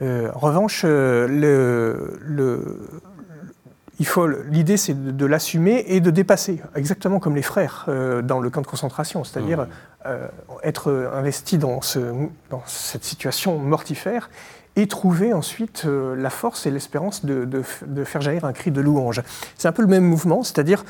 [0.01, 2.79] en revanche, le, le,
[3.99, 8.39] il faut, l'idée, c'est de, l'assumer et de dépasser, exactement comme les frères euh, dans
[8.39, 9.67] le camp de concentration, c'est-à-dire mmh.
[10.07, 10.27] euh,
[10.63, 11.99] être investi dans, ce,
[12.49, 14.29] dans, cette situation mortifère
[14.75, 18.81] et trouver ensuite euh, la force et l'espérance de, de, faire jaillir un cri de
[18.81, 19.21] louange.
[19.57, 20.83] C'est un peu le même mouvement, c'est-à-dire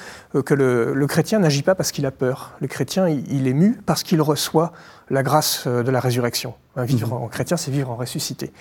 [0.43, 2.53] que le, le chrétien n'agit pas parce qu'il a peur.
[2.60, 4.74] Le chrétien, il, il est mu parce qu'il reçoit
[5.10, 6.56] la grâce de la résurrection.
[6.84, 7.24] Vivre mhm.
[7.24, 8.51] en chrétien, c'est vivre en ressuscité.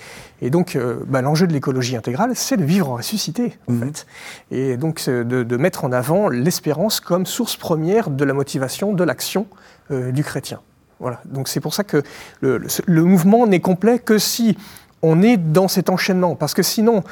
[0.41, 3.81] Et donc, euh, bah, l'enjeu de l'écologie intégrale, c'est de vivre en ressuscité, en mhm.
[3.81, 4.07] fait.
[4.53, 9.47] Et donc, de, mettre en avant l'espérance comme source première de la motivation, de l'action
[9.91, 10.61] euh, du chrétien.
[11.01, 11.21] Voilà.
[11.25, 12.03] Donc, c'est pour ça que
[12.41, 14.57] le mouvement n'est complet que si
[15.05, 16.35] on est dans cet enchaînement.
[16.35, 17.03] Parce que sinon, mm.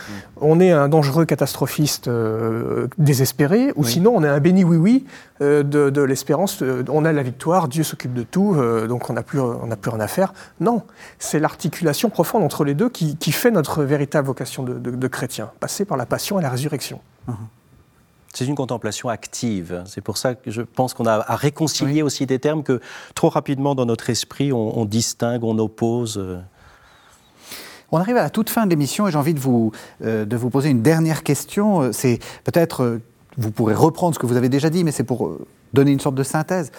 [0.41, 5.05] on est un dangereux catastrophiste euh, désespéré, ou sinon, on est un béni oui-oui
[5.43, 6.63] euh, de, l'espérance.
[6.63, 8.57] Euh, on a la victoire, Dieu s'occupe de tout,
[8.89, 9.41] donc on n'a plus,
[9.81, 10.33] plus rien à faire.
[10.61, 10.83] Non,
[11.19, 15.99] c'est l'articulation profonde entre les deux qui, fait notre véritable vocation de, chrétien, passer par
[15.99, 17.01] la passion et la résurrection.
[17.29, 17.35] Uh-huh.
[18.33, 19.83] C'est une contemplation active.
[19.85, 22.81] C'est pour ça que je pense qu'on a à réconcilier aussi des termes que
[23.15, 26.19] trop rapidement dans notre esprit on distingue, on oppose.
[27.93, 29.71] On arrive à la toute fin de l'émission et j'ai envie de vous,
[30.03, 31.83] euh, de vous poser une dernière question.
[31.83, 33.03] Euh, c'est peut-être, euh,
[33.37, 35.39] vous pourrez reprendre ce que vous avez déjà dit, mais c'est pour
[35.75, 36.73] donner une sorte de synthèse.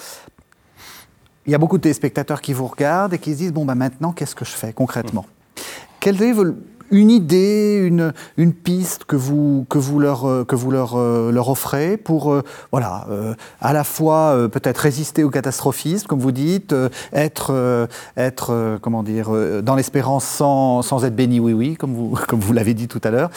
[1.45, 3.75] Il y a beaucoup de téléspectateurs qui vous regardent et qui se disent, bon, bah,
[3.75, 5.27] maintenant, qu'est-ce que je fais concrètement?
[5.99, 6.33] Quel est
[6.91, 11.31] une idée, une, une piste que vous, que vous, leur, euh, que vous leur, euh,
[11.31, 13.07] leur offrez pour euh, voilà,
[13.61, 16.75] à la fois peut-être résister au catastrophisme, comme vous dites,
[17.11, 19.31] être, être comment dire,
[19.63, 23.01] dans l'espérance sans, sans, être béni oui oui, comme vous, comme vous l'avez dit tout
[23.03, 23.29] à l'heure.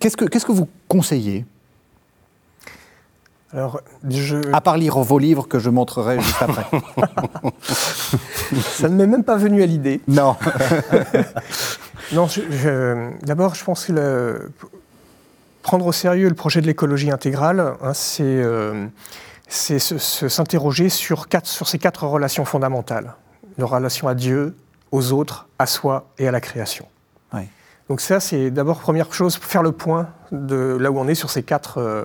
[0.00, 1.44] Qu'est-ce que, qu'est-ce que vous conseillez?
[3.52, 4.36] Alors, je...
[4.52, 6.66] À part lire vos livres que je montrerai juste après.
[8.60, 10.00] Ça ne m'est même pas venu à l'idée.
[10.06, 10.36] Non.
[12.12, 12.26] Non,
[13.22, 14.50] d'abord, je pense que
[15.62, 18.86] prendre au sérieux le projet de l'écologie intégrale, hein, c'est euh,
[19.48, 23.14] s'interroger sur, sur ces quatre relations fondamentales.
[23.58, 24.54] La relation à Dieu,
[24.90, 26.86] aux autres, à soi et à la création.
[27.88, 31.28] Donc ça, c'est d'abord première chose, faire le point de là où on est sur
[31.28, 32.04] ces quatre euh,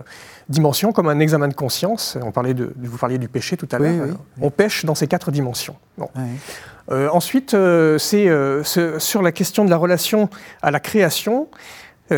[0.49, 2.18] dimensions, comme un examen de conscience.
[2.24, 4.08] On parlait de, vous parliez du péché tout à l'heure.
[4.41, 5.76] On pêche dans ces quatre dimensions.
[6.91, 10.29] Euh, ensuite, euh, c'est sur la question de la relation
[10.61, 11.47] à la création.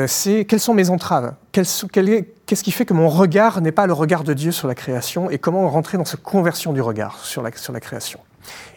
[0.07, 1.33] c'est quelles sont mes entraves?
[1.51, 5.29] Qu'est-ce qui fait que mon regard n'est pas le regard de Dieu sur la création
[5.29, 8.19] Et comment rentrer dans cette conversion du regard sur la, sur la création?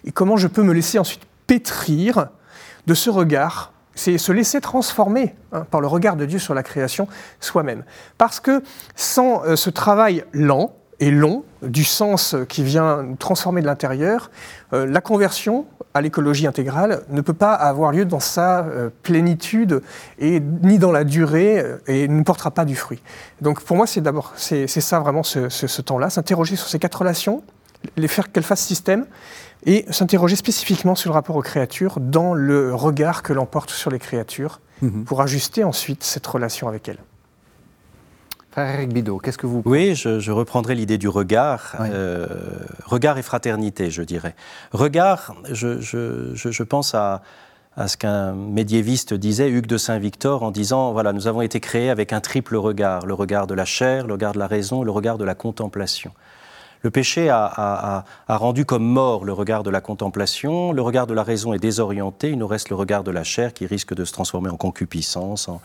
[0.05, 2.29] Et comment je peux me laisser ensuite pétrir
[2.87, 6.63] de ce regard c'est se laisser transformer hein, par le regard de Dieu sur la
[6.63, 7.07] création
[7.39, 7.85] soi-même.
[8.17, 8.63] Parce que
[8.97, 14.31] sans euh, ce travail lent et long du sens qui vient nous transformer de l'intérieur,
[14.73, 19.83] euh, la conversion à l'écologie intégrale ne peut pas avoir lieu dans sa euh, plénitude
[20.19, 23.03] et ni dans la durée et ne portera pas du fruit.
[23.41, 27.01] Donc pour moi, c'est d'abord c'est ça vraiment ce, ce temps-là, s'interroger sur ces quatre
[27.01, 27.43] relations,
[27.97, 29.07] les faire qu'elles fassent système
[29.67, 33.91] et s'interroger spécifiquement sur le rapport aux créatures dans le regard que l'on porte sur
[33.91, 35.05] les créatures mhm.
[35.05, 36.99] pour ajuster ensuite cette relation avec elles.
[38.51, 39.63] Frère Eric Bidot, qu'est-ce que vous...
[39.65, 41.77] Oui, je, reprendrai l'idée du regard.
[41.81, 42.27] Euh,
[42.85, 44.35] regard et fraternité, je dirais.
[44.73, 47.23] Regard, je, pense à,
[47.77, 51.91] à ce qu'un médiéviste disait, Hugues de Saint-Victor, en disant, voilà, nous avons été créés
[51.91, 54.91] avec un triple regard, le regard de la chair, le regard de la raison, le
[54.91, 56.11] regard de la contemplation.
[56.83, 61.23] Le péché a, rendu comme mort le regard de la contemplation, le regard de la
[61.23, 64.13] raison est désorienté, il nous reste le regard de la chair qui risque de se
[64.13, 65.61] transformer en concupiscence, en,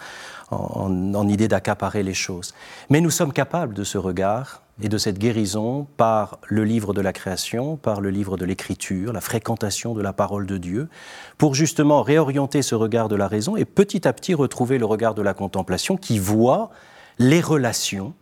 [1.30, 2.54] idée d'accaparer les choses.
[2.89, 7.02] Mais nous sommes capables de ce regard et de cette guérison par le livre de
[7.02, 10.89] la création, par le livre de l'écriture, la fréquentation de la parole de Dieu,
[11.38, 15.16] pour justement réorienter ce regard de la raison et petit à petit retrouver le regard
[15.16, 16.72] de la contemplation qui voit
[17.20, 18.14] les relations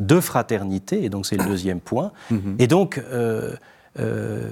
[0.00, 2.10] de fraternité, et donc c'est le deuxième point.
[2.30, 2.56] Mhm.
[2.58, 3.54] Et donc, euh,
[3.98, 4.48] euh,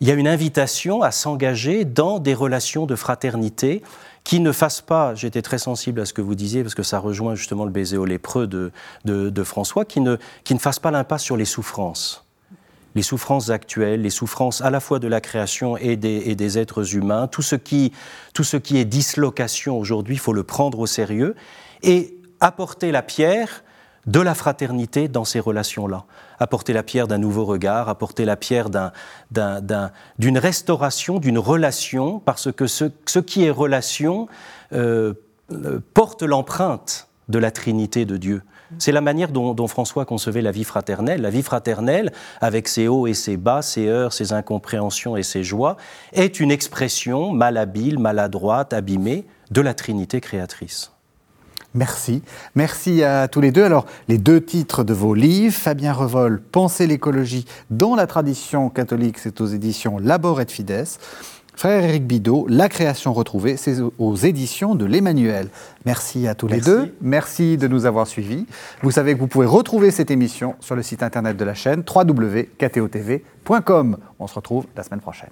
[0.00, 3.82] il y a une invitation à s'engager dans des relations de fraternité
[4.24, 6.98] qui ne fassent pas, j'étais très sensible à ce que vous disiez, parce que ça
[6.98, 8.70] rejoint justement le baiser au lépreux de,
[9.04, 12.26] de, François, qui ne, qui ne fassent pas l'impasse sur les souffrances.
[12.94, 16.58] Les souffrances actuelles, les souffrances à la fois de la création et des, et des
[16.58, 17.92] êtres humains, tout ce, qui,
[18.34, 21.36] tout ce qui est dislocation aujourd'hui, il faut le prendre au sérieux
[21.82, 23.62] et apporter la pierre
[24.06, 26.04] de la fraternité dans ces relations-là.
[26.40, 28.70] Apporter la pierre d'un nouveau regard, apporter la pierre
[29.30, 34.26] d'une restauration, d'une relation, parce que ce, qui est relation
[34.72, 35.14] euh,
[35.52, 38.42] euh, porte l'empreinte de la Trinité de Dieu.
[38.78, 41.22] C'est la manière dont, dont, François concevait la vie fraternelle.
[41.22, 45.42] La vie fraternelle, avec ses hauts et ses bas, ses heures, ses incompréhensions et ses
[45.42, 45.76] joies,
[46.12, 50.92] est une expression malhabile, maladroite, abîmée de la Trinité créatrice.
[51.74, 52.22] Merci.
[52.54, 53.64] Merci à tous les deux.
[53.64, 59.18] Alors, les deux titres de vos livres, Fabien Revol, Penser l'écologie dans la tradition catholique,
[59.18, 60.86] c'est aux éditions Labor et Fides.
[61.54, 65.48] Frère Éric Bidot, La création retrouvée, c'est aux éditions de l'Emmanuel.
[65.84, 66.94] Merci à tous les deux.
[67.02, 68.46] Merci de nous avoir suivis.
[68.82, 71.84] Vous savez que vous pouvez retrouver cette émission sur le site internet de la chaîne
[71.86, 73.98] www.ktotv.com.
[74.18, 75.28] On se retrouve la semaine prochaine.